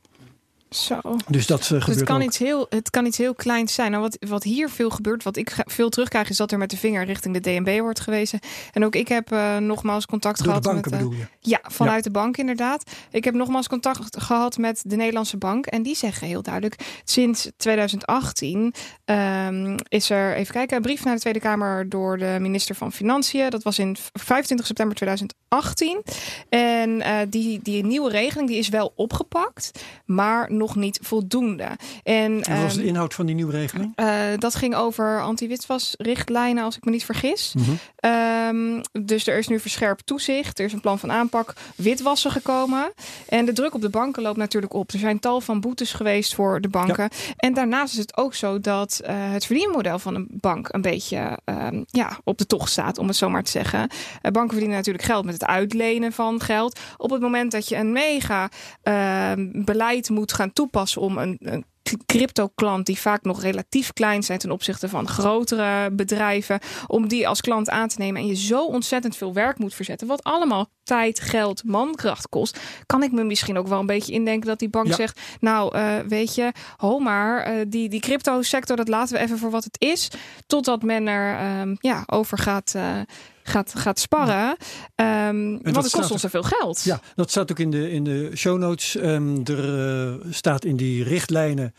[0.76, 0.99] Zo.
[1.28, 2.24] Dus dat uh, gebeurt het kan ook.
[2.24, 3.91] Iets heel, het kan iets heel kleins zijn.
[3.91, 6.78] Nou, wat, wat hier veel gebeurt, wat ik veel terugkrijg, is dat er met de
[6.78, 8.39] vinger richting de DNB wordt gewezen.
[8.71, 10.99] En ook ik heb uh, nogmaals contact Door gehad de banken, met.
[10.99, 11.26] bedoel je?
[11.39, 12.11] Ja, vanuit ja.
[12.11, 12.84] de bank inderdaad.
[13.11, 15.65] Ik heb nogmaals contact gehad met de Nederlandse bank.
[15.65, 18.74] En die zeggen heel duidelijk: sinds 2018
[19.05, 22.91] um, is er, even kijken, een brief naar de Tweede Kamer door de minister van
[22.91, 23.49] Financiën.
[23.49, 26.01] Dat was in 25 september 2018.
[26.49, 29.71] En uh, die, die nieuwe regeling die is wel opgepakt,
[30.05, 31.68] maar nog niet voldoende.
[32.03, 33.93] En, Wat was de inhoud van die nieuwe regeling?
[33.95, 37.53] Uh, dat ging over anti-witwasrichtlijnen, als ik me niet vergis.
[37.53, 38.11] Mm -hmm.
[38.11, 40.59] um, dus er is nu verscherpt toezicht.
[40.59, 42.93] Er is een plan van aanpak witwassen gekomen.
[43.28, 44.91] En de druk op de banken loopt natuurlijk op.
[44.91, 47.09] Er zijn tal van boetes geweest voor de banken.
[47.09, 47.34] Ja.
[47.38, 51.39] En daarnaast is het ook zo dat uh, het verdienmodel van een bank een beetje
[51.45, 53.80] um, ja, op de tocht staat, om het zo maar te zeggen.
[53.80, 56.80] Uh, banken verdienen natuurlijk geld met het uitlenen van geld.
[56.97, 58.49] Op het moment dat je een mega
[58.84, 61.66] uh, beleid moet gaan toepassen om een, een
[62.06, 67.41] crypto-klant die vaak nog relatief klein zijn ten opzichte van grotere bedrijven, om die als
[67.41, 71.19] klant aan te nemen en je zo ontzettend veel werk moet verzetten, wat allemaal tijd,
[71.19, 74.88] geld, mankracht kost, kan ik me misschien ook wel een beetje indenken dat die bank
[74.88, 74.95] ja.
[74.95, 79.38] zegt, nou uh, weet je, ho maar, uh, die, die crypto-sector, dat laten we even
[79.38, 80.11] voor wat het is,
[80.47, 82.99] totdat men er um, ja, over gaat, uh,
[83.43, 84.57] gaat, gaat sparren.
[84.95, 86.81] Um, want het kost ons zoveel geld.
[86.84, 88.95] Ja, dat staat ook in de, in de show notes.
[88.95, 91.73] Um, er staat in die richtlijnen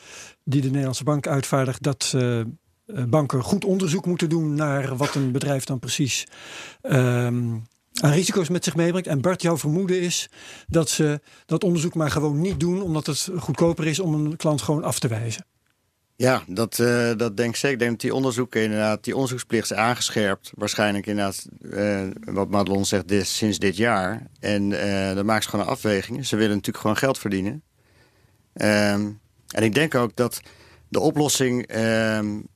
[0.44, 2.14] die de Nederlandse bank uitvaardigt dat
[2.86, 6.26] banken goed onderzoek moeten doen naar wat een bedrijf dan precies
[6.82, 7.66] um,
[8.00, 9.08] aan risico's met zich meebrengt.
[9.08, 10.28] En Bart, jouw vermoeden is
[10.68, 14.62] dat ze dat onderzoek maar gewoon niet doen, omdat het goedkoper is om een klant
[14.62, 15.46] gewoon af te wijzen.
[16.16, 17.72] Ja, dat, uh, dat denk ik zeker.
[17.72, 20.52] Ik denk dat die onderzoeken inderdaad, die onderzoeksplicht is aangescherpt.
[20.54, 24.26] Waarschijnlijk inderdaad, uh, wat Madelon zegt, dit, sinds dit jaar.
[24.40, 26.26] En uh, maken ze gewoon een afweging.
[26.26, 27.62] Ze willen natuurlijk gewoon geld verdienen.
[28.54, 30.40] Um, en ik denk ook dat
[30.88, 32.46] de oplossing um,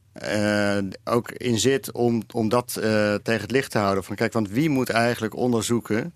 [1.05, 2.73] ook in zit om, om dat
[3.23, 4.05] tegen het licht te houden.
[4.05, 6.13] Van kijk, want wie moet eigenlijk onderzoeken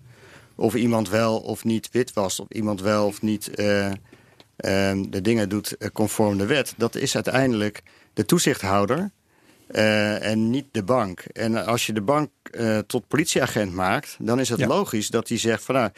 [0.55, 5.49] of iemand wel of niet wit was, of iemand wel of niet um, de dingen
[5.49, 7.83] doet conform de wet, dat is uiteindelijk
[8.13, 9.11] de toezichthouder
[9.71, 11.19] uh, en niet de bank.
[11.19, 14.67] En als je de bank uh, tot politieagent maakt, dan is het ja.
[14.67, 15.89] logisch dat hij zegt van nou,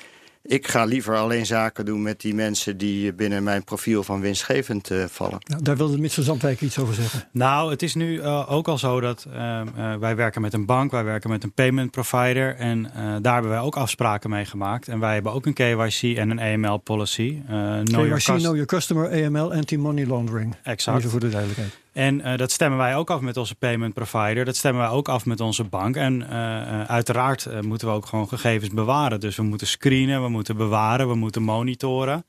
[0.46, 4.90] ik ga liever alleen zaken doen met die mensen die binnen mijn profiel van winstgevend
[4.90, 5.38] uh, vallen.
[5.44, 7.28] Nou, daar wilde Mits van Zandwijk iets over zeggen.
[7.32, 9.62] Nou, het is nu uh, ook al zo dat uh,
[10.00, 12.56] wij werken met een bank, wij werken met een payment provider.
[12.56, 12.92] En
[13.22, 14.88] daar hebben wij ook afspraken mee gemaakt.
[14.88, 17.42] En wij hebben ook een KYC en een AML policy.
[17.84, 20.56] know KYC, Know Your Customer, AML, Anti-Money Laundering.
[20.64, 20.98] Exact.
[20.98, 21.84] Even voor de duidelijkheid.
[21.96, 24.46] En uh, dat stemmen wij ook af met onze payment provider.
[24.46, 25.96] Dat stemmen wij ook af met onze bank.
[25.96, 29.20] En uh, uiteraard uh, moeten we ook gewoon gegevens bewaren.
[29.20, 32.26] Dus we moeten screenen, we moeten bewaren, we moeten monitoren.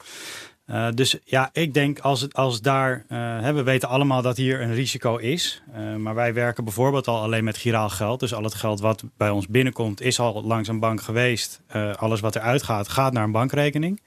[0.70, 4.36] Uh, dus ja, ik denk als, het, als daar, uh, hè, we weten allemaal dat
[4.36, 5.62] hier een risico is.
[5.76, 8.20] Uh, maar wij werken bijvoorbeeld al alleen met giraal geld.
[8.20, 11.60] Dus al het geld wat bij ons binnenkomt is al langs een bank geweest.
[11.96, 14.00] alles wat eruit gaat, gaat naar een bankrekening.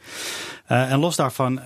[0.65, 1.61] en los daarvan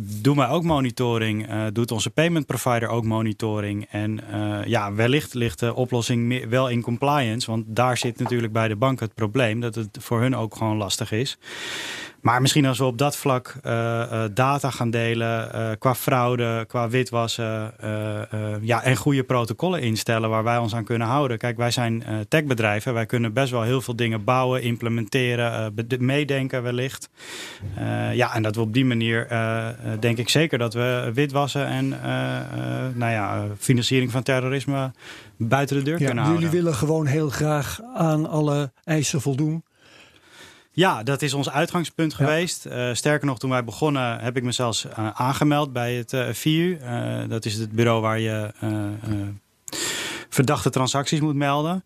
[0.00, 1.46] doen wij ook monitoring.
[1.72, 3.86] doet onze payment provider ook monitoring.
[3.90, 4.20] En
[4.64, 7.50] ja, wellicht ligt de oplossing wel in compliance.
[7.50, 9.60] Want daar zit natuurlijk bij de bank het probleem.
[9.60, 11.38] Dat het voor hun ook gewoon lastig is.
[12.28, 13.54] Maar misschien als we op dat vlak
[14.34, 17.72] data gaan delen qua fraude, qua witwassen
[18.60, 21.38] ja, en goede protocollen instellen waar wij ons aan kunnen houden.
[21.38, 27.08] Kijk, wij zijn techbedrijven, wij kunnen best wel heel veel dingen bouwen, implementeren, meedenken wellicht.
[28.12, 29.28] ja, en dat we op die manier
[30.00, 31.88] denk ik zeker dat we witwassen en
[32.94, 34.90] nou ja, financiering van terrorisme
[35.36, 36.44] buiten de deur ja, kunnen houden.
[36.44, 39.62] Jullie willen gewoon heel graag aan alle eisen voldoen.
[40.78, 42.66] Ja, dat is ons uitgangspunt geweest.
[42.66, 46.28] Uh, sterker nog, toen wij begonnen heb ik me zelfs uh, aangemeld bij het uh,
[46.32, 46.78] VU.
[47.28, 48.50] dat is het bureau waar je
[50.28, 51.84] verdachte transacties moet melden.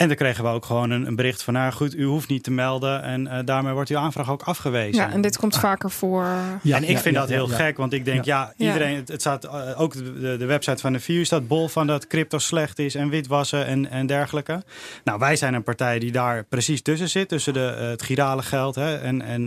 [0.00, 2.42] En dan kregen we ook gewoon een, een, bericht van, nou goed, u hoeft niet
[2.42, 3.02] te melden.
[3.02, 5.02] En uh, daarmee wordt uw aanvraag ook afgewezen.
[5.02, 6.26] Ja, en dit komt vaker voor.
[6.62, 9.44] Ja, en ik vind dat heel gek, want ik denk, ja, iedereen, het, het, staat
[9.44, 12.94] uh, ook de, de, website van de VU staat bol van dat crypto slecht is
[12.94, 14.62] en witwassen en, en dergelijke.
[15.04, 18.42] Nou, wij zijn een partij die daar precies tussen zit, tussen de, uh, het girale
[18.42, 19.22] geld hè, en.
[19.22, 19.40] en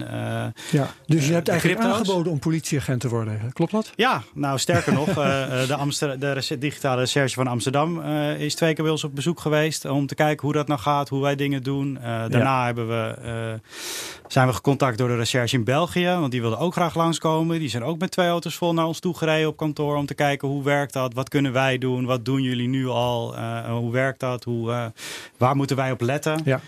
[0.72, 2.00] ja, dus je hebt eigenlijk crypto's.
[2.00, 3.92] aangeboden om politieagent te worden, klopt dat?
[3.96, 5.14] Ja, nou sterker nog,
[5.68, 8.02] de, Amster de digitale recherche van Amsterdam
[8.38, 11.10] is twee keer bij ons op bezoek geweest om te kijken hoe dat nou gaat,
[11.10, 11.98] hoe wij dingen doen.
[11.98, 12.66] Uh, daarna ja.
[12.66, 13.70] hebben we, uh,
[14.28, 17.60] zijn we gecontact door de recherche in België, want die wilden ook graag langskomen.
[17.60, 20.14] Die zijn ook met twee auto's vol naar ons toe gereden op kantoor om te
[20.14, 23.92] kijken hoe werkt dat, wat kunnen wij doen, wat doen jullie nu al, uh, hoe
[23.92, 24.92] werkt dat, hoe,
[25.38, 26.42] waar moeten wij op letten.
[26.46, 26.62] Ja.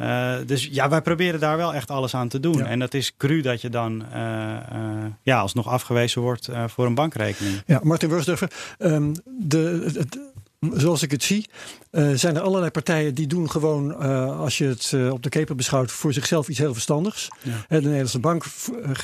[0.00, 2.58] Uh, dus ja, wij proberen daar wel echt alles aan te doen.
[2.58, 2.64] Ja.
[2.64, 6.94] En dat is cru dat je dan uh, uh, ja, alsnog afgewezen wordt voor een
[6.94, 7.62] bankrekening.
[7.66, 10.18] Ja, Martin Wursdorfer, um, de, het,
[10.60, 11.48] zoals ik het zie,
[11.90, 15.28] uh, zijn er allerlei partijen die doen gewoon, uh, als je het uh, op de
[15.28, 17.28] keper beschouwt, voor zichzelf iets heel verstandigs.
[17.42, 17.64] Ja.
[17.68, 18.44] De Nederlandse bank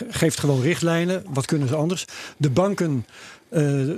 [0.09, 1.25] geeft gewoon richtlijnen.
[1.29, 2.05] Wat kunnen ze anders?
[2.37, 3.07] De banken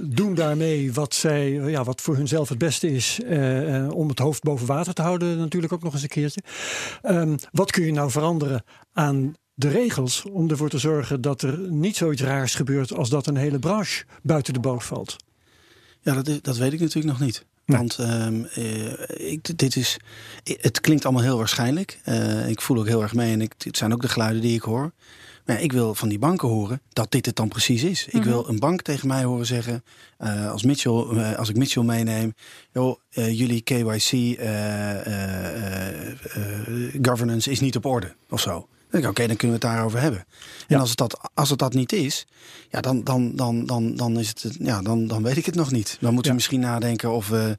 [0.02, 3.20] doen daarmee wat, zij, ja, wat voor hunzelf het beste is
[3.90, 6.42] om het hoofd boven water te houden, natuurlijk ook nog eens een keertje.
[7.02, 11.58] Um, wat kun je nou veranderen aan de regels om ervoor te zorgen dat er
[11.58, 15.16] niet zoiets raars gebeurt als dat een hele branche buiten de boot valt?
[16.06, 17.44] Ja, dat, dat weet ik natuurlijk nog niet.
[17.64, 17.78] Nee.
[17.78, 19.96] Want um, uh, ik, dit is,
[20.60, 21.98] het klinkt allemaal heel waarschijnlijk.
[22.08, 24.54] Uh, ik voel ook heel erg mee en ik, het zijn ook de geluiden die
[24.54, 24.92] ik hoor.
[25.44, 28.04] Maar ja, ik wil van die banken horen dat dit het dan precies is.
[28.04, 28.20] Mm -hmm.
[28.20, 29.84] Ik wil een bank tegen mij horen zeggen,
[30.18, 32.34] uh, als, Mitchell, als ik Mitchell meeneem,
[32.72, 34.38] joh, jullie KYC
[37.02, 38.68] governance is niet op orde of zo.
[38.90, 40.20] Dan denk ik, oké, okay, dan kunnen we het daarover hebben.
[40.20, 40.26] En
[40.66, 40.78] Ja.
[40.78, 42.26] als, het dat, als het dat niet is,
[42.70, 45.70] ja, dan, dan, dan, dan, dan, is het, ja, dan, dan weet ik het nog
[45.70, 45.96] niet.
[46.00, 46.28] Dan moeten Ja.
[46.28, 47.58] we misschien nadenken of we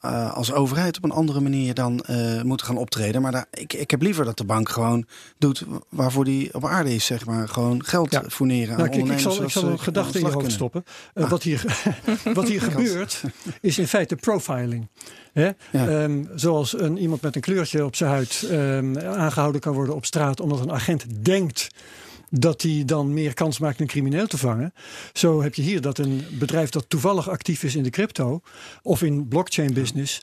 [0.00, 3.22] eh, als overheid op een andere manier dan eh, moeten gaan optreden.
[3.22, 5.06] Maar daar, ik, ik heb liever dat de bank gewoon
[5.38, 7.48] doet waarvoor die op aarde is, zeg maar.
[7.48, 8.22] Gewoon geld Ja.
[8.28, 9.34] fourneren aan Nou, ik ondernemers.
[9.36, 10.84] zal, ik zal een gedachte in je hoofd stoppen.
[11.14, 11.30] Uh, Ah.
[11.30, 11.64] wat hier,
[12.34, 13.22] wat hier gebeurt,
[13.60, 14.88] is in feite profiling.
[15.32, 15.44] Hè?
[15.72, 15.88] Ja.
[16.02, 20.04] Ehm, zoals een, iemand met een kleurtje op zijn huid ehm, aangehouden kan worden op
[20.04, 21.68] straat, omdat een agent denkt
[22.30, 24.72] dat hij dan meer kans maakt een crimineel te vangen.
[25.12, 28.40] Zo heb je hier dat een bedrijf dat toevallig actief is in de crypto
[28.82, 30.20] of in blockchain business.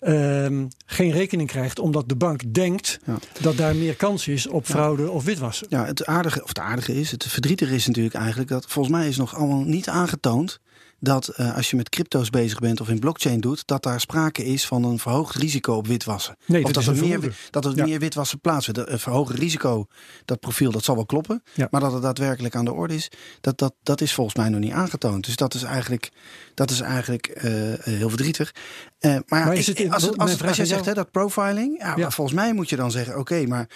[0.00, 3.18] ehm, geen rekening krijgt omdat de bank denkt Ja.
[3.40, 5.66] dat daar meer kans is op fraude of witwassen.
[5.70, 9.08] Ja, het aardige, of het aardige is, het verdrietige is natuurlijk eigenlijk dat volgens mij
[9.08, 10.60] is nog allemaal niet aangetoond
[11.04, 14.44] dat eh, als je met crypto's bezig bent of in blockchain doet, dat daar sprake
[14.44, 16.36] is van een verhoogd risico op witwassen.
[16.46, 17.84] Nee, of dat dat, er meer, dat er Ja.
[17.84, 18.88] meer witwassen plaatsvindt.
[18.90, 19.86] Een verhoogd risico,
[20.24, 21.42] dat profiel, dat zal wel kloppen.
[21.54, 21.68] Ja.
[21.70, 24.60] Maar dat het daadwerkelijk aan de orde is, dat, dat, dat is volgens mij nog
[24.60, 25.24] niet aangetoond.
[25.24, 26.10] Dus dat is eigenlijk,
[26.54, 28.54] dat is eigenlijk eh, eh, heel verdrietig.
[28.98, 30.94] Eh, maar ja, Maar ik- is het in- als, het, als, als je zegt hè,
[30.94, 33.66] dat profiling, ja, volgens mij moet je dan zeggen, oké, maar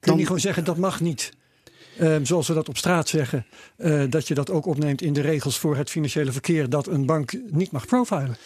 [0.00, 1.30] Kun je niet gewoon zeggen dat mag niet?
[1.98, 5.20] Ehm, zoals we dat op straat zeggen, eh, dat je dat ook opneemt in de
[5.20, 8.36] regels voor het financiële verkeer, dat een bank niet mag profilen.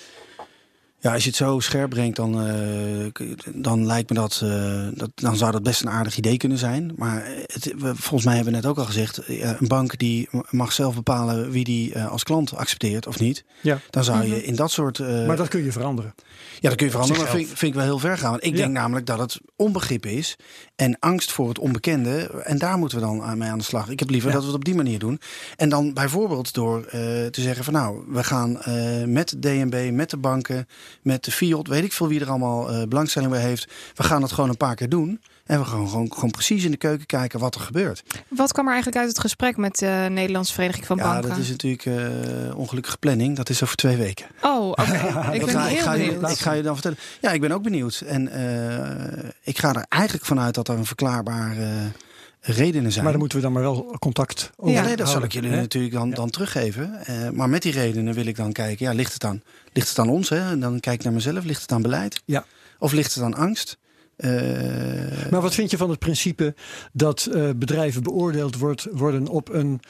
[1.03, 5.11] Ja, als je het zo scherp brengt, dan, eh, dan lijkt me dat, eh, dat.
[5.15, 6.93] Dan zou dat best een aardig idee kunnen zijn.
[6.97, 9.21] Maar het, we- volgens mij hebben we net ook al gezegd.
[9.29, 13.45] een bank die mag zelf bepalen wie die eh, als klant accepteert of niet.
[13.63, 13.79] Ja.
[13.91, 14.27] Dan zou Mhm.
[14.27, 14.99] je in dat soort.
[14.99, 16.15] eh, Maar dat kun je veranderen.
[16.61, 17.23] ja, dat kun je veranderen.
[17.23, 18.31] Maar vind, vind ik wel heel ver gaan.
[18.31, 18.57] Want ik Ja.
[18.57, 20.37] denk namelijk dat het onbegrip is.
[20.81, 22.31] En angst voor het onbekende.
[22.45, 23.89] En daar moeten we dan mee aan de slag.
[23.89, 24.35] Ik heb liever Ja.
[24.35, 25.20] dat we het op die manier doen.
[25.57, 26.91] En dan bijvoorbeeld door eh,
[27.26, 30.68] te zeggen van nou, we gaan eh, met DNB, met de banken,
[31.03, 33.72] met de Fiat, weet ik veel wie er allemaal eh, belangstelling bij heeft.
[33.95, 35.20] We gaan het gewoon een paar keer doen.
[35.51, 38.03] En we gaan gewoon, gewoon precies in de keuken kijken wat er gebeurt.
[38.29, 41.29] Wat kwam er eigenlijk uit het gesprek met de Nederlandse Vereniging van ja, Banken?
[41.29, 43.37] dat is natuurlijk eh, ongelukkige planning.
[43.37, 44.27] Dat is over twee weken.
[44.43, 44.83] Oh, oké.
[45.33, 46.99] ik ben ga, ik, heel ga je, ik ga je dan vertellen.
[47.21, 48.03] Ja, ik ben ook benieuwd.
[48.07, 53.03] En eh, ik ga er eigenlijk vanuit dat er een verklaarbare eh, redenen zijn.
[53.03, 54.81] Maar dan moeten we dan maar wel contact over Ja.
[54.81, 55.57] ja, nee, dat zal ik jullie hè?
[55.57, 56.15] natuurlijk dan, Ja.
[56.15, 57.05] dan teruggeven.
[57.05, 59.43] Eh, maar met die redenen wil ik dan kijken, ja, ligt het aan,
[59.73, 60.29] ligt het aan ons?
[60.29, 60.51] Hè?
[60.51, 62.23] En dan kijk ik naar mezelf, ligt het aan beleid?
[62.25, 62.45] Ja.
[62.79, 63.79] Of ligt het aan angst?
[64.21, 66.55] Eh, Maar wat vind je van het principe
[66.93, 69.81] dat eh, bedrijven beoordeeld wordt, worden op een,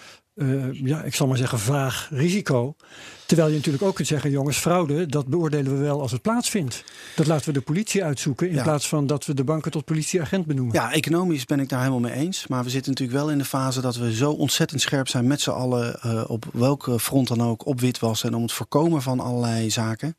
[0.41, 2.75] eh, ja, ik zal maar zeggen, vaag risico?
[3.27, 6.85] Terwijl je natuurlijk ook kunt zeggen, jongens, fraude, dat beoordelen we wel als het plaatsvindt.
[7.17, 8.63] Dat laten we de politie uitzoeken in Ja.
[8.63, 10.75] plaats van dat we de banken tot politieagent benoemen.
[10.75, 12.47] Ja, economisch ben ik daar helemaal mee eens.
[12.47, 15.41] Maar we zitten natuurlijk wel in de fase dat we zo ontzettend scherp zijn met
[15.41, 19.21] z'n allen eh, op welke front dan ook op witwassen en om het voorkomen van
[19.21, 20.17] allerlei zaken.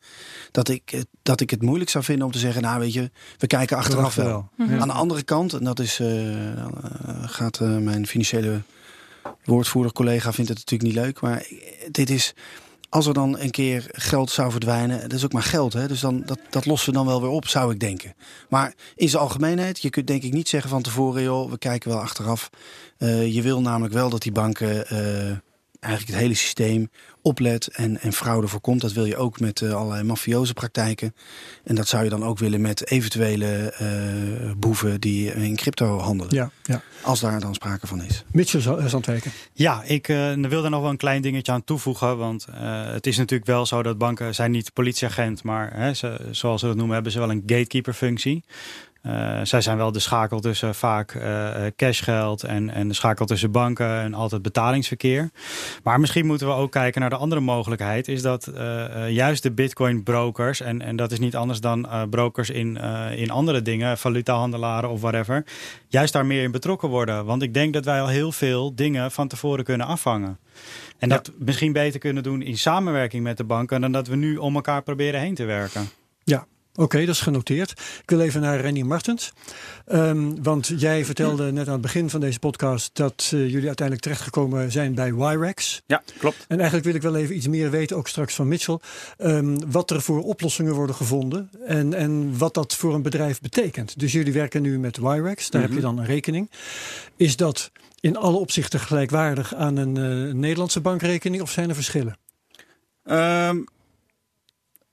[0.52, 3.12] Dat ik, het- dat ik het moeilijk zou vinden om te zeggen, nou weet je,
[3.38, 4.26] we kijken achteraf wel.
[4.58, 4.68] wel.
[4.68, 4.78] Ja.
[4.78, 6.08] Aan de andere kant, en dat is, eh,
[7.22, 8.62] gaat mijn financiële
[9.44, 11.48] woordvoerder collega vindt het natuurlijk niet leuk, maar
[11.92, 12.34] dit is
[12.92, 15.88] als er dan een keer geld zou verdwijnen, dat is ook maar geld, hè?
[15.88, 18.14] dus dan, dat, dat lossen we dan wel weer op, zou ik denken.
[18.50, 21.90] Maar in zijn algemeenheid, je kunt denk ik niet zeggen van tevoren, joh, we kijken
[21.90, 22.50] wel achteraf.
[22.98, 25.38] Eh, je wil namelijk wel dat die banken eh,
[25.82, 26.90] eigenlijk het hele systeem
[27.22, 28.82] oplet en, en fraude voorkomt.
[28.82, 31.16] Dat wil je ook met eh, allerlei mafioze praktijken.
[31.64, 36.36] En dat zou je dan ook willen met eventuele eh, boeven die in crypto handelen.
[36.36, 36.82] Ja, ja.
[37.02, 38.24] Als daar dan sprake van is.
[38.32, 39.32] Mitchell Za- Zandweken.
[39.54, 42.18] Ja, ik eh, wil daar nog wel een klein dingetje aan toevoegen.
[42.18, 46.28] Want eh, het is natuurlijk wel zo dat banken zijn niet politieagent, maar hè, ze,
[46.32, 48.44] zoals ze dat noemen, hebben ze wel een gatekeeper functie.
[49.02, 53.26] Eh, zij zijn wel de schakel tussen vaak eh, eh, cashgeld en, en de schakel
[53.26, 55.30] tussen banken en altijd betalingsverkeer.
[55.84, 58.08] Maar misschien moeten we ook kijken naar de andere mogelijkheid.
[58.08, 58.52] Is dat
[59.08, 62.78] juist de bitcoin brokers, en, en dat is niet anders dan brokers in,
[63.16, 65.46] in andere dingen, valutahandelaren of whatever,
[65.88, 67.26] juist daar meer in betrokken worden.
[67.26, 70.40] Want ik denk dat wij al heel veel dingen van tevoren kunnen afvangen.
[70.98, 71.16] En Ja.
[71.16, 74.56] dat misschien beter kunnen doen in samenwerking met de banken dan dat we nu om
[74.56, 75.90] elkaar proberen heen te werken.
[76.24, 76.46] Ja,
[76.76, 77.72] oké, dat is genoteerd.
[78.02, 79.32] Ik wil even naar Rennie Martens.
[79.86, 84.02] Ehm, want jij vertelde net aan het begin van deze podcast dat eh, jullie uiteindelijk
[84.02, 85.82] terechtgekomen zijn bij Wirex.
[85.86, 86.46] Ja, klopt.
[86.48, 88.80] En eigenlijk wil ik wel even iets meer weten, ook straks van Mitchell.
[89.18, 94.00] ehm, wat er voor oplossingen worden gevonden en, en wat dat voor een bedrijf betekent.
[94.00, 96.50] Dus jullie werken nu met Wirex, daar heb je dan een rekening.
[97.16, 102.18] Is dat in alle opzichten gelijkwaardig aan een eh, Nederlandse bankrekening of zijn er verschillen?
[103.04, 103.58] Ehm,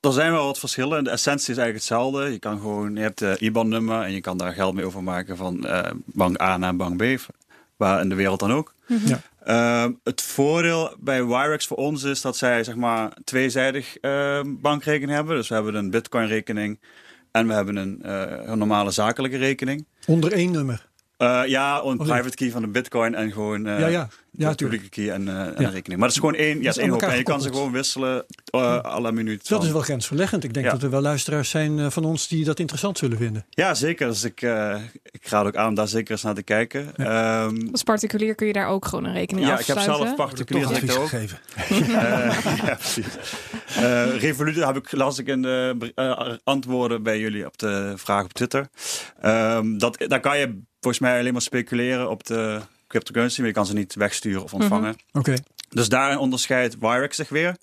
[0.01, 1.05] er zijn wel wat verschillen.
[1.05, 2.33] De essentie is eigenlijk hetzelfde.
[2.33, 5.67] Je kan gewoon, je hebt de IBAN-nummer en je kan daar geld mee overmaken van
[5.67, 7.21] eh, bank A naar bank B,
[7.77, 8.75] waar in de wereld dan ook.
[8.87, 9.21] Ja.
[9.45, 15.13] Ehm, het voordeel bij Wirex voor ons is dat zij zeg maar tweezijdig ehm, bankrekening
[15.17, 15.37] hebben.
[15.37, 16.81] Dus we hebben een Bitcoin-rekening
[17.31, 19.87] en we hebben een, eh, een normale zakelijke rekening.
[20.07, 20.87] Onder één nummer.
[21.17, 24.09] Eh, ja, een Oh, private key van de Bitcoin en gewoon eh ja, ja.
[24.39, 24.83] Ja, de tuurlijk.
[24.83, 25.67] publieke key en, eh, Ja.
[25.67, 25.99] een rekening.
[26.01, 27.03] Maar het is gewoon één, ja, het is aan één hoop.
[27.03, 29.49] En je kan ze gewoon wisselen eh à la minuut.
[29.49, 30.45] Dat van- is wel grensverleggend.
[30.45, 30.73] Ik denk Ja.
[30.73, 33.47] dat er wel luisteraars zijn eh, van ons die dat interessant zullen vinden.
[33.51, 34.09] Ja, zeker.
[34.09, 34.77] Dus ik, eh,
[35.11, 36.97] ik raad ook aan om daar zeker eens naar te kijken.
[36.97, 40.07] Ehm, Als particulier kun je daar ook gewoon een rekening ja, ik heb afsluiten.
[40.07, 41.09] zelf particulier ik advies ook.
[41.09, 41.39] gegeven.
[41.99, 43.07] Eh, ja, precies.
[43.77, 48.25] Eh, Revolut heb ik, las ik in de eh, antwoorden bij jullie op de vraag
[48.25, 48.69] op Twitter.
[49.21, 53.55] Ehm, dat, daar kan je volgens mij alleen maar speculeren op de cryptocurrency, maar je
[53.55, 54.97] kan ze niet wegsturen of ontvangen.
[55.13, 55.35] Oké.
[55.69, 57.57] Dus daarin onderscheidt Wirex zich weer.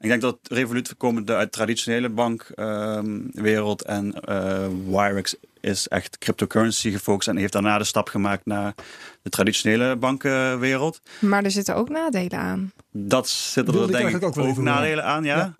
[0.00, 6.90] Ik denk dat Revolut komende uit de traditionele bankwereld en eh Wirex is echt cryptocurrency
[6.90, 8.74] gefocust en heeft daarna de stap gemaakt naar
[9.22, 11.00] de traditionele bankenwereld.
[11.18, 12.72] Maar er zitten ook nadelen aan.
[12.90, 15.36] Dat zitten er denk ik ook ook, nadelen aan, ja.
[15.36, 15.54] Ja.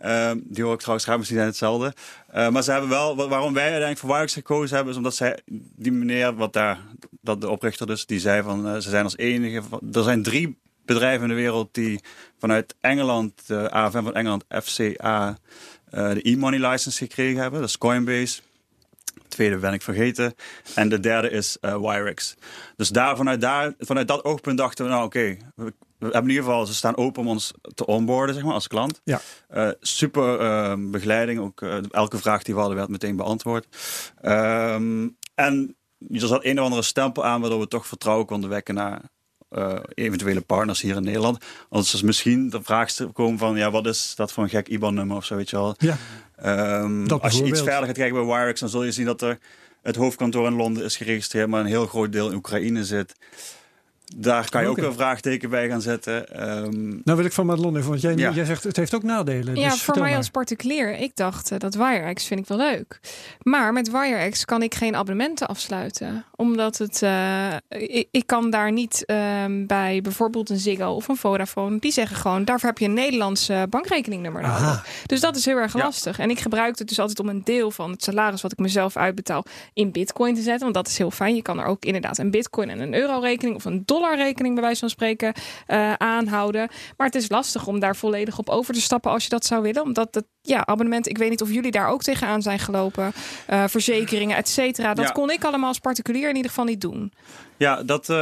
[0.00, 1.94] Ehm, die hoor ik trouwens graag, misschien zijn hetzelfde.
[2.28, 5.14] Eh, maar ze hebben wel, wa- waarom wij uiteindelijk voor Wirex gekozen hebben, is omdat
[5.14, 5.38] zij,
[5.76, 6.78] die meneer, wat daar,
[7.20, 10.58] dat de oprichter dus, die zei van, eh, ze zijn als enige, er zijn drie
[10.84, 12.00] bedrijven in de wereld die
[12.38, 15.38] vanuit Engeland, de AFM van Engeland, FCA,
[15.90, 17.60] eh, de e-money license gekregen hebben.
[17.60, 18.40] Dat is Coinbase.
[19.14, 20.34] De tweede ben ik vergeten.
[20.74, 22.34] En de derde is eh Wirex.
[22.76, 25.36] Dus daar, vanuit, daar, vanuit dat oogpunt dachten we, nou oké,
[26.00, 28.68] we hebben in ieder geval, ze staan open om ons te onboarden, zeg maar, als
[28.68, 29.00] klant.
[29.04, 29.20] Ja.
[29.48, 33.66] Eh, super eh, begeleiding, ook eh, elke vraag die we hadden werd meteen beantwoord.
[34.20, 35.76] Ehm, en
[36.08, 39.00] er zat een of andere stempel aan waardoor we toch vertrouwen konden wekken naar
[39.50, 41.44] eh, eventuele partners hier in Nederland.
[41.68, 45.16] Anders is misschien de vraag komen van, ja, wat is dat voor een gek IBAN-nummer
[45.16, 45.74] of zo, weet je wel.
[45.78, 45.96] Ja.
[46.36, 49.22] Ehm, Dat als je iets verder gaat kijken bij Wirex, dan zul je zien dat
[49.22, 49.38] er
[49.82, 53.14] het hoofdkantoor in Londen is geregistreerd, maar een heel groot deel in Oekraïne zit.
[54.16, 56.28] Daar kan je ook een vraagteken bij gaan zetten.
[56.34, 58.30] Ehm, Nou wil ik van Madelon even, want jij, Ja.
[58.30, 59.56] jij zegt het heeft ook nadelen.
[59.56, 60.16] Ja, dus voor mij maar.
[60.16, 60.98] als particulier.
[60.98, 63.00] Ik dacht eh, dat WireX vind ik wel leuk.
[63.42, 66.24] Maar met WireX kan ik geen abonnementen afsluiten.
[66.36, 71.16] Omdat het, eh, ik, ik kan daar niet ehm, bij bijvoorbeeld een Ziggo of een
[71.16, 71.78] Vodafone.
[71.78, 74.56] Die zeggen gewoon, daarvoor heb je een Nederlandse bankrekeningnummer nodig.
[74.58, 74.82] Aha.
[75.06, 75.78] Dus dat is heel erg Ja.
[75.84, 76.18] lastig.
[76.18, 78.96] En ik gebruik het dus altijd om een deel van het salaris wat ik mezelf
[78.96, 79.44] uitbetaal
[79.74, 80.62] in bitcoin te zetten.
[80.62, 81.34] Want dat is heel fijn.
[81.34, 84.54] Je kan er ook inderdaad een bitcoin en een euro rekening of een dollar dollarrekening
[84.54, 85.32] bij wijze van spreken
[85.68, 86.68] uh, aanhouden.
[86.96, 89.62] Maar het is lastig om daar volledig op over te stappen als je dat zou
[89.62, 89.82] willen.
[89.82, 93.12] Omdat het ja, abonnement, ik weet niet of jullie daar ook tegenaan zijn gelopen.
[93.50, 94.94] Uh, verzekeringen, et cetera.
[94.94, 97.12] Dat kon ik allemaal als particulier in ieder geval niet doen.
[97.56, 98.08] Ja, dat.
[98.08, 98.16] Uh,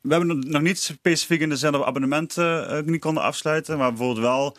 [0.00, 3.78] we hebben nog niet specifiek in de zin dat we abonnementen niet konden afsluiten.
[3.78, 4.56] Maar bijvoorbeeld wel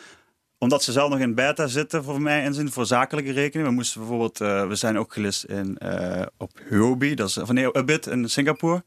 [0.62, 3.70] omdat ze zelf nog in beta zitten, voor mij inzien, voor zakelijke rekening.
[3.70, 7.56] We moesten bijvoorbeeld, uh, we zijn ook gelist in, uh, op Huobi, dat is van
[7.56, 8.84] nee, Ubit in Singapore.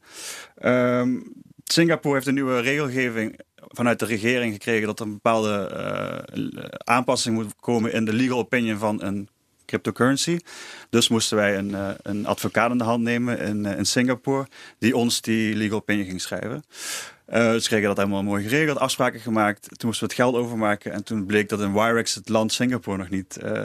[0.63, 5.71] Um, Singapore heeft een nieuwe regelgeving vanuit de regering gekregen dat er een bepaalde
[6.35, 9.29] uh, aanpassing moet komen in de legal opinion van een
[9.65, 10.39] cryptocurrency.
[10.89, 14.47] Dus moesten wij een, een advocaat in de hand nemen in, in Singapore,
[14.79, 16.63] die ons die legal opinion ging schrijven.
[17.29, 19.61] Uh, dus kregen dat helemaal mooi geregeld, afspraken gemaakt.
[19.61, 20.91] Toen moesten we het geld overmaken.
[20.91, 23.63] En toen bleek dat in Wirex het land Singapore nog niet uh,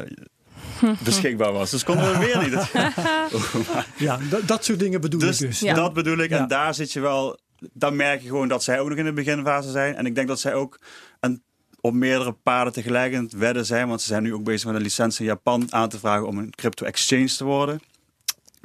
[1.05, 1.71] beschikbaar was.
[1.71, 2.71] Dus konden we weer niet.
[4.09, 5.61] ja, dat soort dingen bedoel dus, ik dus.
[5.61, 5.75] Ja.
[5.75, 6.31] Dat bedoel ik.
[6.31, 7.39] En daar zit je wel...
[7.73, 9.95] Dan merk je gewoon dat zij ook nog in de beginfase zijn.
[9.95, 10.81] En ik denk dat zij ook
[11.21, 11.43] een,
[11.81, 13.89] op meerdere paden tegelijk in het wedden zijn.
[13.89, 16.39] Want ze zijn nu ook bezig met een licentie in Japan aan te vragen om
[16.39, 17.81] een crypto exchange te worden.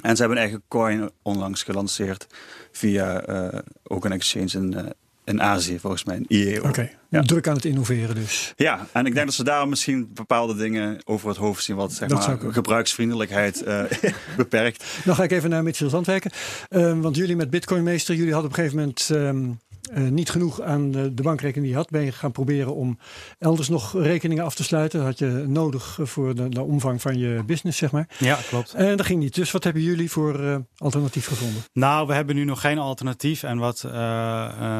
[0.06, 2.26] En ze hebben een eigen coin onlangs gelanceerd
[2.72, 4.84] via uh, ook een exchange in, uh,
[5.24, 6.58] in Azië, volgens mij, IEO.
[6.58, 6.96] Oké, okay.
[7.08, 7.22] ja.
[7.22, 8.52] druk aan het innoveren dus.
[8.56, 11.92] Ja, en ik denk dat ze daar misschien bepaalde dingen over het hoofd zien, wat
[11.92, 13.82] zeg dat maar, gebruiksvriendelijkheid uh,
[14.36, 14.84] beperkt.
[15.04, 16.30] Dan ga ik even naar Mitchell Zandwerken.
[16.70, 19.08] Um, want jullie met Bitcoin Meester, jullie hadden op een gegeven moment...
[19.08, 19.58] Um,
[19.94, 22.98] uh, niet genoeg aan de, de, bankrekening die je had, ben je gaan proberen om
[23.38, 24.98] elders nog rekeningen af te sluiten.
[24.98, 28.08] Dat had je nodig voor de, de omvang van je business, zeg maar.
[28.18, 28.74] Ja, klopt.
[28.74, 29.34] En dat ging niet.
[29.34, 31.62] Dus wat hebben jullie voor uh, alternatief gevonden?
[31.72, 33.42] Nou, we hebben nu nog geen alternatief.
[33.42, 33.80] En wat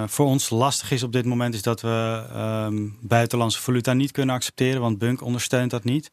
[0.06, 2.22] voor ons lastig is op dit moment, is dat we
[2.66, 6.10] um, buitenlandse valuta niet kunnen accepteren, want Bunk ondersteunt dat niet.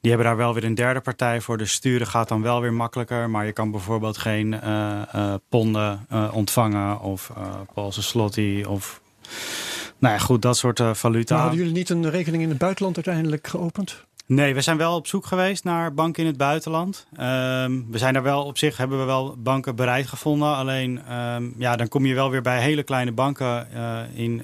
[0.00, 1.58] Die hebben daar wel weer een derde partij voor.
[1.58, 3.30] Dus sturen gaat dan wel weer makkelijker.
[3.30, 4.60] Maar je kan bijvoorbeeld geen
[5.48, 7.32] ponden ontvangen of
[7.74, 8.27] Poolse slot
[8.66, 9.00] of
[9.98, 11.36] nou ja, goed, dat soort uh, valuta.
[11.36, 14.06] Hadden jullie niet een rekening in het buitenland uiteindelijk geopend?
[14.28, 17.06] Nee, we zijn wel op zoek geweest naar banken in het buitenland.
[17.12, 20.54] Um, we zijn daar wel op zich hebben we wel banken bereid gevonden.
[20.54, 24.42] Alleen um, ja, dan kom je wel weer bij hele kleine banken uh, in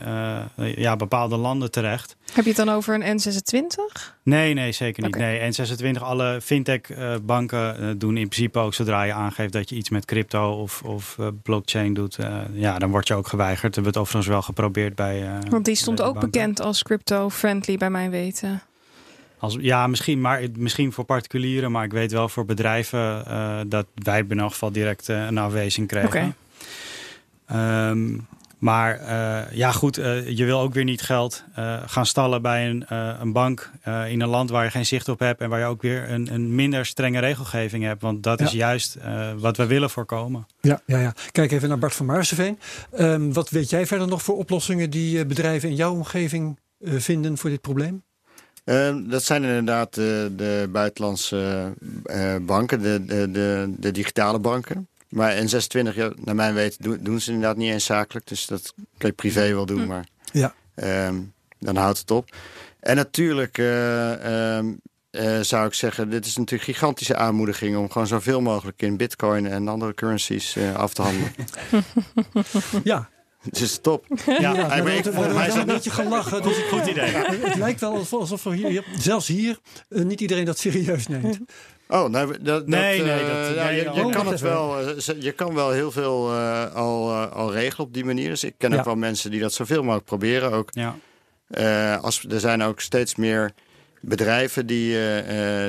[0.58, 2.16] uh, ja, bepaalde landen terecht.
[2.32, 4.12] Heb je het dan over een N26?
[4.22, 5.14] Nee, nee, zeker niet.
[5.14, 5.38] Okay.
[5.38, 9.90] Nee, N26, alle fintech-banken uh, doen in principe ook zodra je aangeeft dat je iets
[9.90, 12.18] met crypto of, of blockchain doet.
[12.52, 13.62] ja, dan word je ook geweigerd.
[13.68, 15.28] We hebben het overigens wel geprobeerd bij.
[15.50, 18.62] Want die stond ook bekend als crypto-friendly bij mijn weten.
[19.44, 23.86] Als, ja, misschien, maar, misschien voor particulieren, maar ik weet wel voor bedrijven uh, dat
[23.94, 26.34] wij in elk geval direct uh, een afwijzing kregen.
[27.46, 27.90] Okay.
[27.90, 28.26] Um,
[28.58, 29.94] maar uh, ja, goed,
[30.26, 31.44] je wil ook weer niet geld
[31.86, 32.84] gaan stallen bij een,
[33.20, 33.70] een bank
[34.08, 36.34] in een land waar je geen zicht op hebt en waar je ook weer een,
[36.34, 38.02] een minder strenge regelgeving hebt.
[38.02, 38.44] Want dat ja.
[38.44, 38.98] is juist
[39.38, 40.46] wat we willen voorkomen.
[40.60, 41.14] Ja, ja, ja.
[41.32, 42.58] Kijk even naar Bart van Maarseveen.
[42.98, 47.50] Um, wat weet jij verder nog voor oplossingen die bedrijven in jouw omgeving vinden voor
[47.50, 48.02] dit probleem?
[48.64, 51.72] Uh, dat zijn inderdaad de, de buitenlandse
[52.06, 54.88] uh, banken, de, de, de, de, digitale banken.
[55.08, 58.26] Maar N26, ja, naar mijn weten, doen, doen, ze inderdaad niet eens zakelijk.
[58.26, 60.54] Dus dat kan je privé wel doen, maar ja.
[61.06, 62.36] Um, dan houdt het op.
[62.80, 64.80] En natuurlijk uh, um,
[65.40, 67.76] zou ik zeggen, dit is natuurlijk gigantische aanmoediging...
[67.76, 71.32] om gewoon zoveel mogelijk in bitcoin en andere currencies af te handelen.
[72.84, 73.08] ja,
[73.50, 74.06] het is top.
[74.26, 76.42] Ja, ja hij weet volgens mij een beetje gelachen.
[76.42, 77.10] Dus goed idee.
[77.10, 81.38] Het lijkt wel alsof we hier, zelfs hier, uh, niet iedereen dat serieus neemt.
[81.88, 84.78] Oh, nou, dat, nee, dat, nee, dat, ja, je, je kan het wel,
[85.18, 88.28] je kan wel heel veel uh, al, al regelen op die manier.
[88.28, 88.78] Dus ik ken ja.
[88.78, 90.52] ook wel mensen die dat zoveel mogelijk proberen.
[90.52, 90.70] Ook.
[90.72, 91.94] Ja.
[91.94, 93.52] als, er zijn ook steeds meer
[94.00, 94.96] bedrijven die,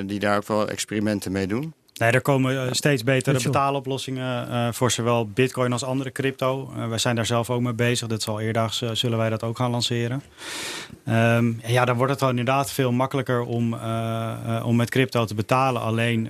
[0.05, 1.73] die daar ook wel experimenten mee doen.
[1.99, 6.71] Nee, er komen steeds betere betaaloplossingen uh, voor zowel bitcoin als andere crypto.
[6.77, 8.07] Uh, wij zijn daar zelf ook mee bezig.
[8.07, 10.23] Dit zal eerdaags uh, zullen wij dat ook gaan lanceren.
[11.09, 13.73] Um, ja, dan wordt het dan inderdaad veel makkelijker om,
[14.63, 15.81] om met crypto te betalen.
[15.81, 16.29] Alleen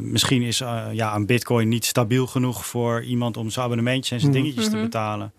[0.00, 0.58] misschien is
[0.92, 4.38] ja, een bitcoin niet stabiel genoeg voor iemand om zijn abonnementjes en zijn mm.
[4.38, 4.80] dingetjes mm -hmm.
[4.80, 5.32] te betalen.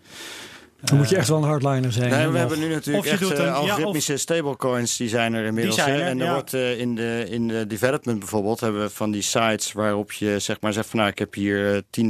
[0.82, 2.10] Dan moet je echt wel een hardliner zijn.
[2.10, 5.76] Nee, we hebben nu natuurlijk echt een, algoritmische ja, stablecoins, die zijn er inmiddels.
[5.76, 6.34] Zijn er, en er ja.
[6.34, 10.40] wordt uh, in, de, in de development bijvoorbeeld, hebben we van die sites waarop je
[10.40, 12.06] zeg maar zegt van nou, ik heb hier 10.000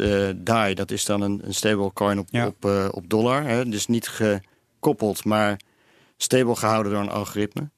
[0.00, 0.74] uh, DAI.
[0.74, 2.46] Dat is dan een, een stablecoin op, ja.
[2.46, 3.42] op, uh, op dollar.
[3.42, 3.68] Hè?
[3.68, 5.56] Dus niet gekoppeld, maar
[6.16, 7.68] stable gehouden door een algoritme.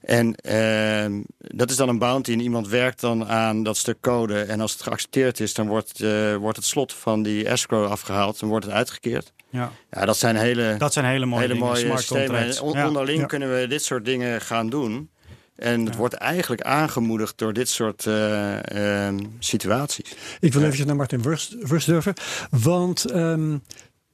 [0.00, 4.40] En uh, dat is dan een bounty en iemand werkt dan aan dat stuk code.
[4.40, 8.40] En als het geaccepteerd is, dan wordt, uh, wordt het slot van die escrow afgehaald.
[8.40, 9.32] Dan wordt het uitgekeerd.
[9.52, 12.26] Ja, ja dat zijn hele, dat zijn hele mooie, hele dingen, mooie smart systemen.
[12.26, 12.60] contracts.
[12.60, 12.86] On, ja.
[12.86, 13.26] Onderling Ja.
[13.26, 15.10] kunnen we dit soort dingen gaan doen.
[15.56, 20.14] En het wordt eigenlijk aangemoedigd door dit soort uh, situaties.
[20.40, 22.14] Ik wil even naar Martin Wurst, durven.
[22.50, 23.52] Want ehm,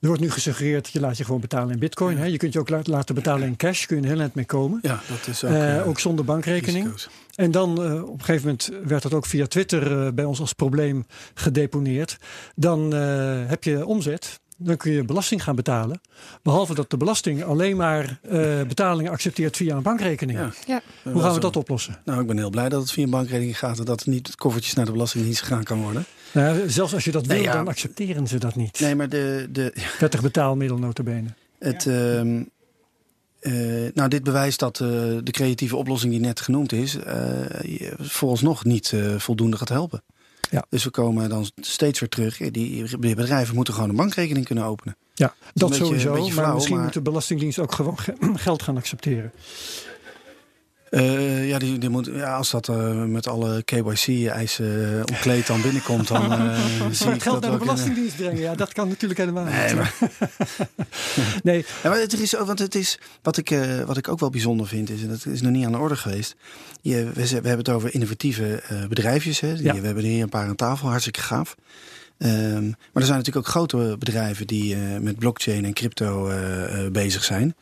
[0.00, 2.16] er wordt nu gesuggereerd, je laat je gewoon betalen in bitcoin.
[2.18, 2.24] Hè?
[2.24, 4.78] Je kunt je ook laten betalen in cash, kun je een heel eind mee komen.
[4.82, 6.94] Ja, dat is ook, uh, ook zonder bankrekening.
[7.34, 10.40] En dan uh, op een gegeven moment werd dat ook via Twitter uh, bij ons
[10.40, 12.18] als probleem gedeponeerd.
[12.54, 12.92] Dan
[13.46, 16.00] heb je omzet dan kun je belasting gaan betalen.
[16.42, 20.38] Behalve dat de belasting alleen maar uh, betalingen accepteert via een bankrekening.
[20.38, 20.52] Ja.
[20.66, 20.80] Ja.
[21.12, 21.98] Hoe gaan we dat oplossen?
[22.04, 24.74] Nou, ik ben heel blij dat het via een bankrekening gaat en dat niet koffertjes
[24.74, 26.04] naar de belastingdienst gegaan kan worden.
[26.32, 28.80] Nou, zelfs als je dat wil, dan accepteren ze dat niet.
[28.80, 29.48] Nee, maar de.
[29.50, 31.28] de Wettig betaalmiddel, notabene.
[31.58, 31.84] Het.
[31.84, 32.20] Uh,
[33.40, 34.88] uh, nou, dit bewijst dat uh,
[35.22, 37.02] de creatieve oplossing die net genoemd is, uh,
[37.98, 40.02] vooralsnog niet voldoende gaat helpen.
[40.50, 40.64] Ja.
[40.68, 42.36] Dus we komen dan steeds weer terug.
[42.36, 44.96] Die bedrijven moeten gewoon een bankrekening kunnen openen.
[45.14, 46.28] Ja, dat, sowieso.
[46.28, 47.98] maar misschien moet de Belastingdienst ook gewoon
[48.38, 49.32] geld gaan accepteren.
[50.90, 55.62] Uh, ja, die, die moet, ja, als dat uh, met alle KYC-eisen uh, omkleed dan
[55.62, 58.40] binnenkomt, dan uh, zie ik geld naar de Belastingdienst brengen.
[58.40, 59.74] Ja, dat kan natuurlijk helemaal nee, niet.
[59.74, 59.94] Maar...
[61.42, 61.64] nee.
[61.82, 64.90] Ja, maar het is, want het is, wat ik, wat ik ook wel bijzonder vind,
[64.90, 66.36] is, en dat is nog niet aan de orde geweest.
[66.80, 69.40] Je, we, we hebben het over innovatieve bedrijfjes.
[69.40, 69.48] Hè.
[69.48, 69.56] Ja.
[69.56, 71.56] We hebben er hier een paar aan tafel, hartstikke gaaf.
[72.18, 72.28] Um,
[72.68, 76.30] maar er zijn natuurlijk ook grote bedrijven die met blockchain en crypto
[76.92, 77.54] bezig zijn.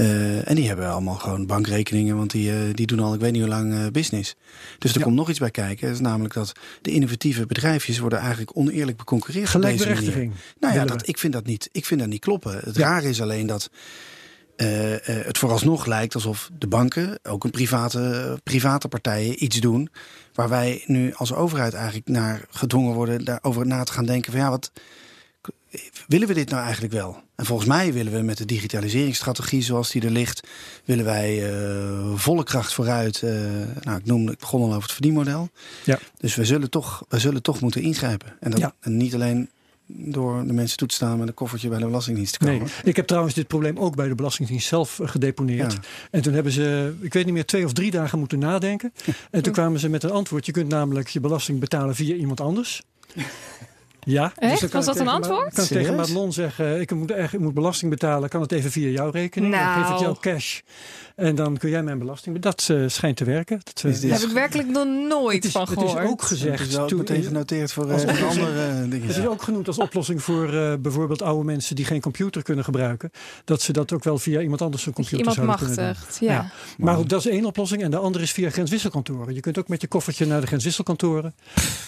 [0.00, 3.32] Uh, en die hebben allemaal gewoon bankrekeningen, want die, uh, die doen al ik weet
[3.32, 4.36] niet hoe lang uh, business.
[4.78, 5.04] Dus er ja.
[5.04, 5.86] komt nog iets bij kijken.
[5.86, 9.48] Dat is namelijk dat de innovatieve bedrijfjes worden eigenlijk oneerlijk beconcurreerd.
[9.48, 10.32] Gelijkberechtiging.
[10.60, 12.60] Nou ja, dat, ik, vind dat niet, ik vind dat niet kloppen.
[12.64, 12.88] Het ja.
[12.88, 13.70] rare is alleen dat
[15.02, 19.90] het vooralsnog lijkt alsof de banken, ook een private, private partijen, iets doen.
[20.34, 24.40] Waar wij nu als overheid eigenlijk naar gedwongen worden daarover na te gaan denken van
[24.40, 24.72] ja, wat
[26.06, 27.22] willen we dit nou eigenlijk wel?
[27.34, 30.48] En volgens mij willen we met de digitaliseringsstrategie zoals die er ligt,
[30.84, 33.22] willen wij uh, volle kracht vooruit.
[33.24, 33.30] Uh,
[33.82, 35.48] nou, ik, noemde, ik begon al over het verdienmodel.
[35.84, 35.98] Ja.
[36.18, 38.36] Dus we zullen toch, we zullen toch moeten ingrijpen.
[38.40, 39.50] En, dat, en niet alleen
[39.86, 42.58] door de mensen toe te staan met een koffertje bij de Belastingdienst te komen.
[42.58, 45.72] Nee, ik heb trouwens dit probleem ook bij de Belastingdienst zelf eh, gedeponeerd.
[45.72, 45.78] Ja.
[46.10, 48.92] En toen hebben ze, ik weet niet meer, twee of drie dagen moeten nadenken.
[49.30, 50.46] En toen kwamen ze met een antwoord.
[50.46, 52.82] Je kunt namelijk je belasting betalen via iemand anders.
[54.00, 54.32] Ja.
[54.36, 54.60] Echt?
[54.60, 55.46] Dus Was dat een antwoord?
[55.46, 58.28] Ik kan tegen Madelon zeggen, ik moet, ik moet belasting betalen.
[58.28, 59.52] Kan het even via jouw rekening?
[59.52, 59.64] Nou.
[59.64, 60.02] Dan geef ik nou.
[60.02, 60.60] jou cash.
[61.16, 62.38] En dan kun jij mijn belasting...
[62.38, 63.60] Dat uh, schijnt te werken.
[63.64, 65.92] Dat, uh, Daar heb ik werkelijk nog nooit van gehoord.
[65.92, 66.60] Het is ook gezegd...
[66.60, 69.06] Het is ook meteen genoteerd voor uh, andere dingen.
[69.08, 71.76] Het is ook genoemd als oplossing voor bijvoorbeeld oude mensen...
[71.76, 73.10] die geen computer kunnen gebruiken.
[73.44, 76.28] Dat ze dat ook wel via iemand anders een computer iemand zouden machtigt, kunnen doen.
[76.28, 76.34] Ja.
[76.34, 76.50] ja.
[76.78, 77.82] Maar goed, dat is één oplossing.
[77.82, 79.34] En de andere is via grenswisselkantoren.
[79.34, 81.34] Je kunt ook met je koffertje naar de grenswisselkantoren...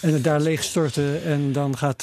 [0.00, 1.24] en het daar leeg storten.
[1.24, 2.01] En dan gaat,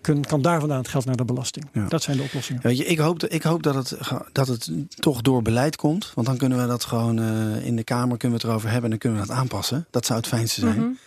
[0.00, 1.68] kun, kan daar vandaan het geld naar de belasting.
[1.72, 1.86] Ja.
[1.88, 2.62] Dat zijn de oplossingen.
[2.62, 3.98] Weet je, ik hoop, ik hoop dat, het,
[4.32, 6.12] dat het toch door beleid komt.
[6.14, 8.84] Want dan kunnen we dat gewoon uh, in de Kamer kunnen we het erover hebben
[8.84, 9.86] en dan kunnen we dat aanpassen.
[9.90, 10.78] Dat zou het fijnste zijn.
[10.78, 10.98] Mm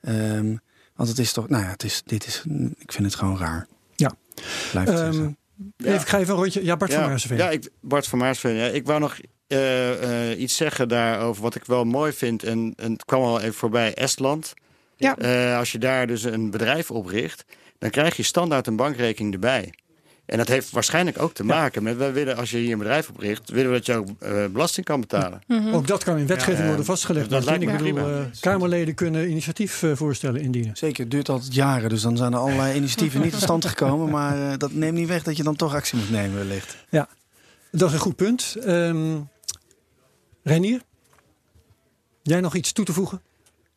[0.00, 0.60] -hmm.
[0.94, 2.42] want het is toch, nou ja, het is, dit is,
[2.78, 3.66] ik vind het gewoon raar.
[3.96, 4.12] Ja.
[4.70, 5.36] Blijft um,
[5.76, 5.92] ja.
[5.92, 6.64] Even, ga even een rondje.
[6.64, 7.38] Ja, Bart ja, van Maarsveen.
[7.38, 8.54] Ja, ik, Bart van Maarsveen.
[8.54, 9.16] Ja, ik wou nog
[9.48, 12.42] uh, uh, iets zeggen daarover wat ik wel mooi vind.
[12.42, 14.54] En, en het kwam al even voorbij, Estland.
[14.96, 15.16] Ja.
[15.18, 17.44] Uh, als je daar dus een bedrijf opricht,
[17.78, 19.72] dan krijg je standaard een bankrekening erbij.
[20.26, 23.08] En dat heeft waarschijnlijk ook te maken met, wij willen, als je hier een bedrijf
[23.08, 25.40] opricht, willen we dat je ook uh, belasting kan betalen.
[25.46, 27.30] Mm Ook dat kan in wetgeving ja, worden vastgelegd.
[27.30, 30.76] Dat lijkt me ik bedoel, uh, Kamerleden kunnen initiatiefvoorstellen indienen.
[30.76, 34.10] Zeker, het duurt altijd jaren, dus dan zijn er allerlei initiatieven niet tot stand gekomen.
[34.10, 36.76] Maar uh, dat neemt niet weg dat je dan toch actie moet nemen wellicht.
[36.88, 37.08] Ja,
[37.70, 38.56] dat is een goed punt.
[38.66, 39.28] Um,
[40.42, 40.80] Renier,
[42.22, 43.20] jij nog iets toe te voegen?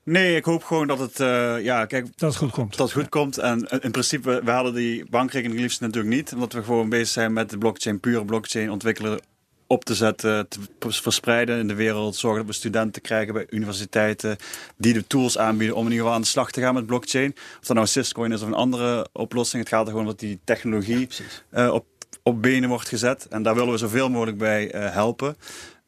[0.03, 2.77] Nee, ik hoop gewoon dat het, uh, ja, kijk, dat het goed komt.
[2.77, 3.37] Dat het goed komt.
[3.37, 6.33] En in principe, we hadden die bankrekening liefst natuurlijk niet.
[6.33, 9.19] Omdat we gewoon bezig zijn met de blockchain, pure blockchain ontwikkelen
[9.67, 12.15] op te zetten, te verspreiden in de wereld.
[12.15, 14.37] Zorgen dat we studenten krijgen bij universiteiten
[14.77, 17.31] die de tools aanbieden om in ieder geval aan de slag te gaan met blockchain.
[17.59, 19.63] Of dat nou Syscoin is of een andere oplossing.
[19.63, 21.07] Het gaat er gewoon dat die technologie
[21.51, 21.85] ja, uh, op,
[22.23, 23.27] op benen wordt gezet.
[23.27, 25.35] En daar willen we zoveel mogelijk bij uh, helpen.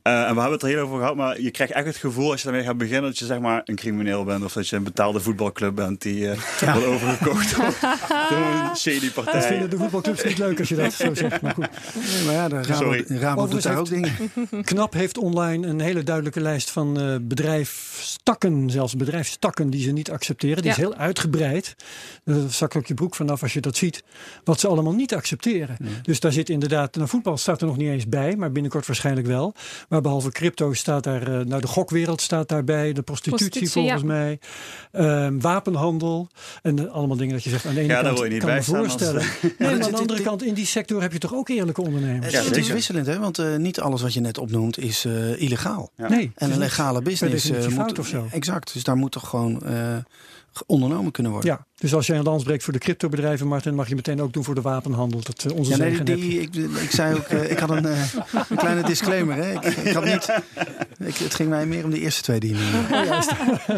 [0.04, 2.32] Uh, en we hebben het er heel over gehad, maar je krijgt echt het gevoel
[2.32, 4.76] als je daarmee gaat beginnen dat je zeg maar een crimineel bent of dat je
[4.76, 6.74] een betaalde voetbalclub bent die uh, ja.
[6.74, 7.56] wordt overgekocht
[8.30, 9.34] door een shady partij.
[9.34, 11.68] Dat vinden de voetbalclubs niet leuk als je dat zo zegt, maar goed.
[12.14, 14.14] Nee, maar ja, de Rabo, Rabo doet daar ook dingen.
[14.64, 20.12] Knap heeft online een hele duidelijke lijst van uh, bedrijfstakken, zelfs bedrijfstakken die ze niet
[20.12, 20.56] accepteren.
[20.56, 20.72] Die ja.
[20.72, 21.76] is heel uitgebreid.
[22.24, 24.04] Daar zakt ook je broek vanaf als je dat ziet.
[24.44, 25.76] Wat ze allemaal niet accepteren.
[25.80, 25.88] Ja.
[26.02, 29.28] Dus daar zit inderdaad, nou voetbal staat er nog niet eens bij, maar binnenkort waarschijnlijk
[29.28, 29.56] wel.
[29.92, 34.04] Maar behalve crypto staat daar, uh, nou de gokwereld staat daarbij, de prostitutie, prostitutie volgens
[34.04, 34.40] mij,
[34.92, 36.28] um, wapenhandel
[36.62, 38.64] en allemaal dingen dat je zegt aan de ene ja, kant je niet kan me
[38.64, 39.24] voorstellen.
[39.42, 42.34] Nee, maar aan de andere kant in die sector heb je toch ook eerlijke ondernemers.
[42.34, 43.20] Ja, het is wisselend, hè?
[43.20, 45.92] want uh, niet alles wat je net opnoemt is uh, illegaal.
[45.96, 46.10] Ja.
[46.10, 48.28] Nee, en een legale business moet of zo.
[48.32, 49.64] Exact, dus daar moet toch gewoon
[50.66, 51.52] ondernomen kunnen worden.
[51.52, 54.34] Ja, dus als jij een lans breekt voor de cryptobedrijven, Martin, mag je meteen ook
[54.34, 55.22] doen voor de wapenhandel.
[55.24, 58.14] Dat uh, onze ja, nee, die, ik, ik, zei ook, uh, ik had een, uh,
[58.50, 59.36] een kleine disclaimer.
[59.36, 59.54] Hè.
[59.54, 60.30] Ik, ik had niet,
[61.00, 62.56] ik, het ging mij meer om de eerste twee die
[62.92, 63.22] oh,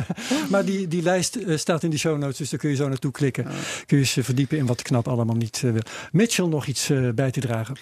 [0.51, 3.11] maar die, die lijst staat in de show notes, dus daar kun je zo naartoe
[3.11, 3.47] klikken.
[3.85, 5.81] Kun je je verdiepen in wat knap allemaal niet wil.
[6.11, 7.75] Mitchell, nog iets bij te dragen?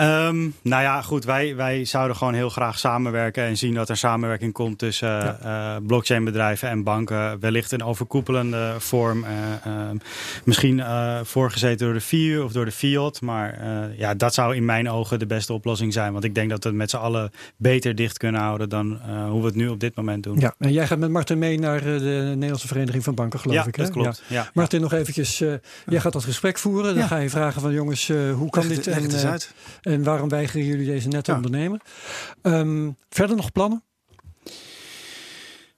[0.00, 3.96] Um, nou ja, goed, wij, wij zouden gewoon heel graag samenwerken en zien dat er
[3.96, 5.76] samenwerking komt tussen ja.
[5.76, 7.40] uh, blockchainbedrijven en banken.
[7.40, 9.24] Wellicht een overkoepelende vorm.
[9.24, 9.59] Uh,
[10.44, 10.82] misschien
[11.22, 13.20] voorgezeten door de FIU of door de FIOT.
[13.20, 13.58] Maar
[13.96, 16.12] ja, dat zou in mijn ogen de beste oplossing zijn.
[16.12, 19.40] Want ik denk dat we het met z'n allen beter dicht kunnen houden dan hoe
[19.40, 20.38] we het nu op dit moment doen.
[20.38, 23.66] Ja, en jij gaat met Martin mee naar de Nederlandse Vereniging van Banken, geloof ja,
[23.66, 23.76] ik.
[23.76, 23.82] Hè?
[23.82, 24.22] Dat klopt.
[24.26, 24.36] Ja.
[24.36, 24.50] ja.
[24.54, 25.38] Martin, nog eventjes.
[25.38, 25.60] jij
[26.00, 26.94] gaat dat gesprek voeren.
[26.94, 29.52] Dan ga je vragen van jongens, hoe kan leg dit?
[29.80, 31.36] En, waarom weigeren jullie deze net te ja.
[31.36, 31.80] ondernemen?
[32.42, 33.82] Um, verder nog plannen?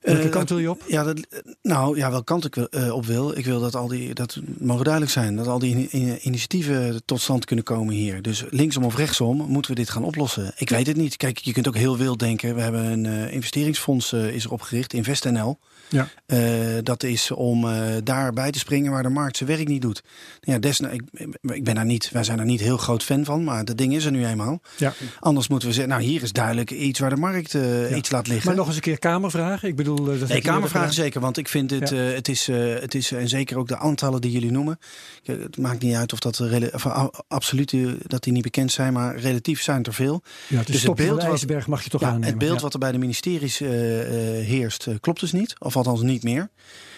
[0.03, 0.83] Welke uh, kant wil je op?
[0.87, 1.27] Ja, dat,
[1.61, 3.37] nou ja, welke kant ik uh, op wil.
[3.37, 7.21] Ik wil dat al die, dat mogen duidelijk zijn, dat al die in, initiatieven tot
[7.21, 8.21] stand kunnen komen hier.
[8.21, 10.53] Dus linksom of rechtsom moeten we dit gaan oplossen.
[10.57, 11.17] Ik weet het niet.
[11.17, 12.55] Kijk, je kunt ook heel wild denken.
[12.55, 15.59] We hebben een investeringsfonds is er opgericht, InvestNL.
[15.89, 16.07] Ja.
[16.27, 20.03] Uh, dat is om uh, daarbij te springen waar de markt zijn werk niet doet.
[20.41, 21.01] Ja, desna, ik,
[21.41, 23.95] ik ben daar niet, wij zijn daar niet heel groot fan van, maar dat ding
[23.95, 24.61] is er nu eenmaal.
[24.77, 24.93] Ja.
[25.19, 27.95] Anders moeten we zeggen, nou hier is duidelijk iets waar de markt uh, ja.
[27.95, 28.47] iets laat liggen.
[28.47, 29.67] Maar nog eens een keer kamervragen.
[29.67, 31.95] Ik bedoel, dat nee, kamervragen zeker, want ik vind het, ja.
[31.95, 34.79] het, is, het is, en zeker ook de aantallen die jullie noemen.
[35.23, 36.39] Het maakt niet uit of dat
[36.73, 36.85] of,
[37.27, 37.73] absoluut
[38.07, 40.21] dat die niet bekend zijn, maar relatief zijn er veel.
[40.47, 42.29] Ja, het, dus het beeld de ijsberg mag je toch ja, aannemen.
[42.29, 45.55] Het beeld wat er bij de ministeries heerst, klopt dus niet.
[45.59, 46.49] Of althans niet meer.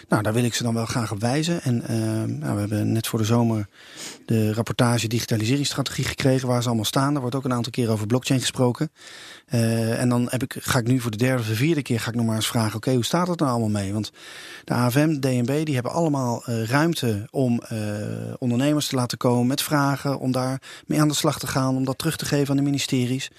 [0.07, 1.61] Nou, daar wil ik ze dan wel graag op wijzen.
[1.61, 3.67] En uh, nou, we hebben net voor de zomer
[4.25, 7.15] de rapportage digitaliseringsstrategie gekregen, waar ze allemaal staan.
[7.15, 8.91] Er wordt ook een aantal keer over blockchain gesproken.
[9.53, 11.99] Uh, en dan heb ik, ga ik nu voor de derde of de vierde keer
[11.99, 13.93] ga ik nog maar eens vragen: oké, hoe staat het nou allemaal mee?
[13.93, 14.11] Want
[14.63, 17.61] de AFM, DNB, die hebben allemaal uh, ruimte om
[18.39, 21.85] ondernemers te laten komen met vragen, om daar mee aan de slag te gaan, om
[21.85, 23.31] dat terug te geven aan de ministeries.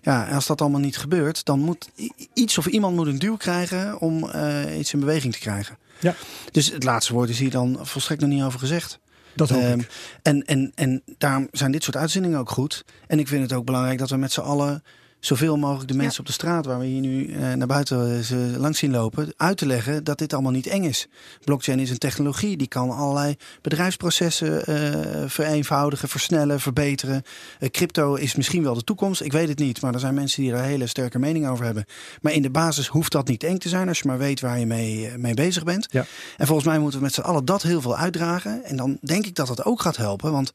[0.00, 1.90] Ja, en als dat allemaal niet gebeurt, dan moet
[2.34, 4.30] iets of iemand moet een duw krijgen om
[4.78, 5.76] iets in beweging te krijgen.
[6.00, 6.14] Ja.
[6.50, 8.98] Dus het laatste woord is hier dan volstrekt nog niet over gezegd.
[9.34, 9.90] Dat hoop um, ik.
[10.22, 12.84] En, en, en daarom zijn dit soort uitzendingen ook goed.
[13.06, 14.82] En ik vind het ook belangrijk dat we met z'n allen
[15.20, 16.20] zoveel mogelijk de mensen ja.
[16.20, 19.56] op de straat waar we hier nu uh, naar buiten ze langs zien lopen, uit
[19.56, 21.06] te leggen dat dit allemaal niet eng is.
[21.44, 27.22] Blockchain is een technologie die kan allerlei bedrijfsprocessen uh, vereenvoudigen, versnellen, verbeteren.
[27.60, 30.42] Uh, crypto is misschien wel de toekomst, ik weet het niet, maar er zijn mensen
[30.42, 31.84] die daar hele sterke mening over hebben.
[32.20, 34.58] Maar in de basis hoeft dat niet eng te zijn als je maar weet waar
[34.58, 35.86] je mee, mee bezig bent.
[35.90, 36.06] Ja.
[36.36, 38.64] En volgens mij moeten we met z'n allen dat heel veel uitdragen.
[38.64, 40.52] En dan denk ik dat dat ook gaat helpen, want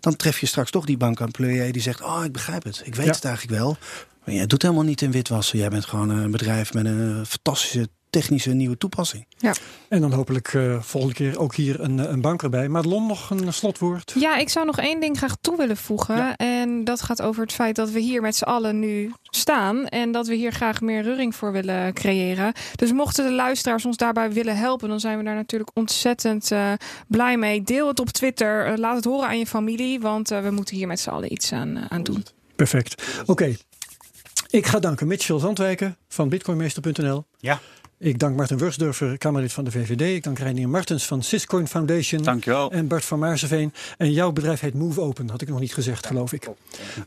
[0.00, 3.06] dan tref je straks toch die bankemployé die zegt: Oh, ik begrijp het, ik weet
[3.06, 3.12] ja.
[3.12, 3.76] het eigenlijk wel.
[4.28, 5.58] Maar jij doet helemaal niet in witwassen.
[5.58, 9.26] Jij bent gewoon een bedrijf met een fantastische technische nieuwe toepassing.
[9.36, 9.54] Ja.
[9.88, 12.68] En dan hopelijk uh, volgende keer ook hier een, een bank erbij.
[12.68, 14.14] Madelon, nog een slotwoord?
[14.18, 16.16] Ja, ik zou nog één ding graag toe willen voegen.
[16.16, 16.36] Ja.
[16.36, 19.86] En dat gaat over het feit dat we hier met z'n allen nu staan.
[19.86, 22.52] En dat we hier graag meer reuring voor willen creëren.
[22.74, 26.72] Dus mochten de luisteraars ons daarbij willen helpen, dan zijn we daar natuurlijk ontzettend uh,
[27.06, 27.62] blij mee.
[27.62, 28.70] Deel het op Twitter.
[28.70, 30.00] Uh, laat het horen aan je familie.
[30.00, 32.24] Want we moeten hier met z'n allen iets aan, aan doen.
[32.56, 33.02] Perfect.
[33.20, 33.30] Oké.
[33.30, 33.58] Okay.
[34.50, 37.24] Ik ga danken Mitchell Zandwijken van bitcoinmeester.nl.
[37.38, 37.60] Ja.
[37.98, 40.00] Ik dank Martin Wursdurfer, Kamerlid van de VVD.
[40.00, 42.22] Ik dank Reinier Martens van Syscoin Foundation.
[42.22, 42.70] Dankjewel.
[42.70, 43.72] En Bart van Maarseveen.
[43.96, 46.48] En jouw bedrijf heet Move Open, had ik nog niet gezegd, geloof ik.
[46.48, 46.56] Oké,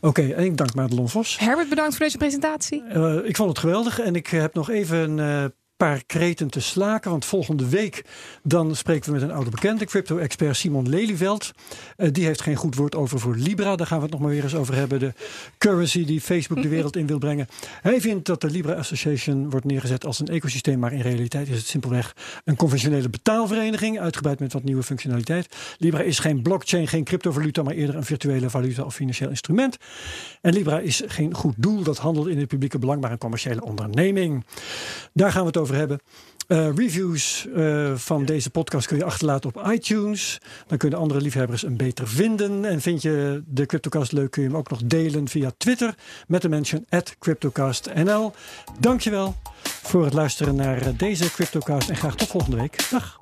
[0.00, 1.38] okay, en ik dank Madelon Vos.
[1.38, 2.82] Herbert, bedankt voor deze presentatie.
[2.94, 5.44] Uh, ik vond het geweldig en ik heb nog even een uh,
[5.82, 7.10] paar kreten te slaken.
[7.10, 8.04] Want volgende week
[8.42, 11.50] dan spreken we met een oude bekende, crypto-expert Simon Lelyveld.
[11.96, 13.76] Uh, die heeft geen goed woord over voor Libra.
[13.76, 14.98] Daar gaan we het nog maar weer eens over hebben.
[14.98, 15.12] De
[15.58, 17.48] currency die Facebook de wereld in wil brengen.
[17.80, 20.78] Hij vindt dat de Libra Association wordt neergezet als een ecosysteem.
[20.78, 24.00] Maar in realiteit is het simpelweg een conventionele betaalvereniging.
[24.00, 25.56] Uitgebreid met wat nieuwe functionaliteit.
[25.78, 27.62] Libra is geen blockchain, geen cryptovaluta.
[27.62, 29.76] Maar eerder een virtuele valuta of financieel instrument.
[30.40, 31.82] En Libra is geen goed doel.
[31.82, 34.44] Dat handelt in het publieke belang, maar een commerciële onderneming.
[35.12, 36.00] Daar gaan we het over hebben.
[36.48, 40.38] Uh, reviews uh, van deze podcast kun je achterlaten op iTunes.
[40.66, 42.64] Dan kunnen andere liefhebbers hem beter vinden.
[42.64, 45.94] En vind je de Cryptocast leuk, kun je hem ook nog delen via Twitter
[46.26, 48.32] met de mention at CryptocastNL.
[48.78, 52.90] Dankjewel voor het luisteren naar deze Cryptocast en graag tot volgende week.
[52.90, 53.21] Dag!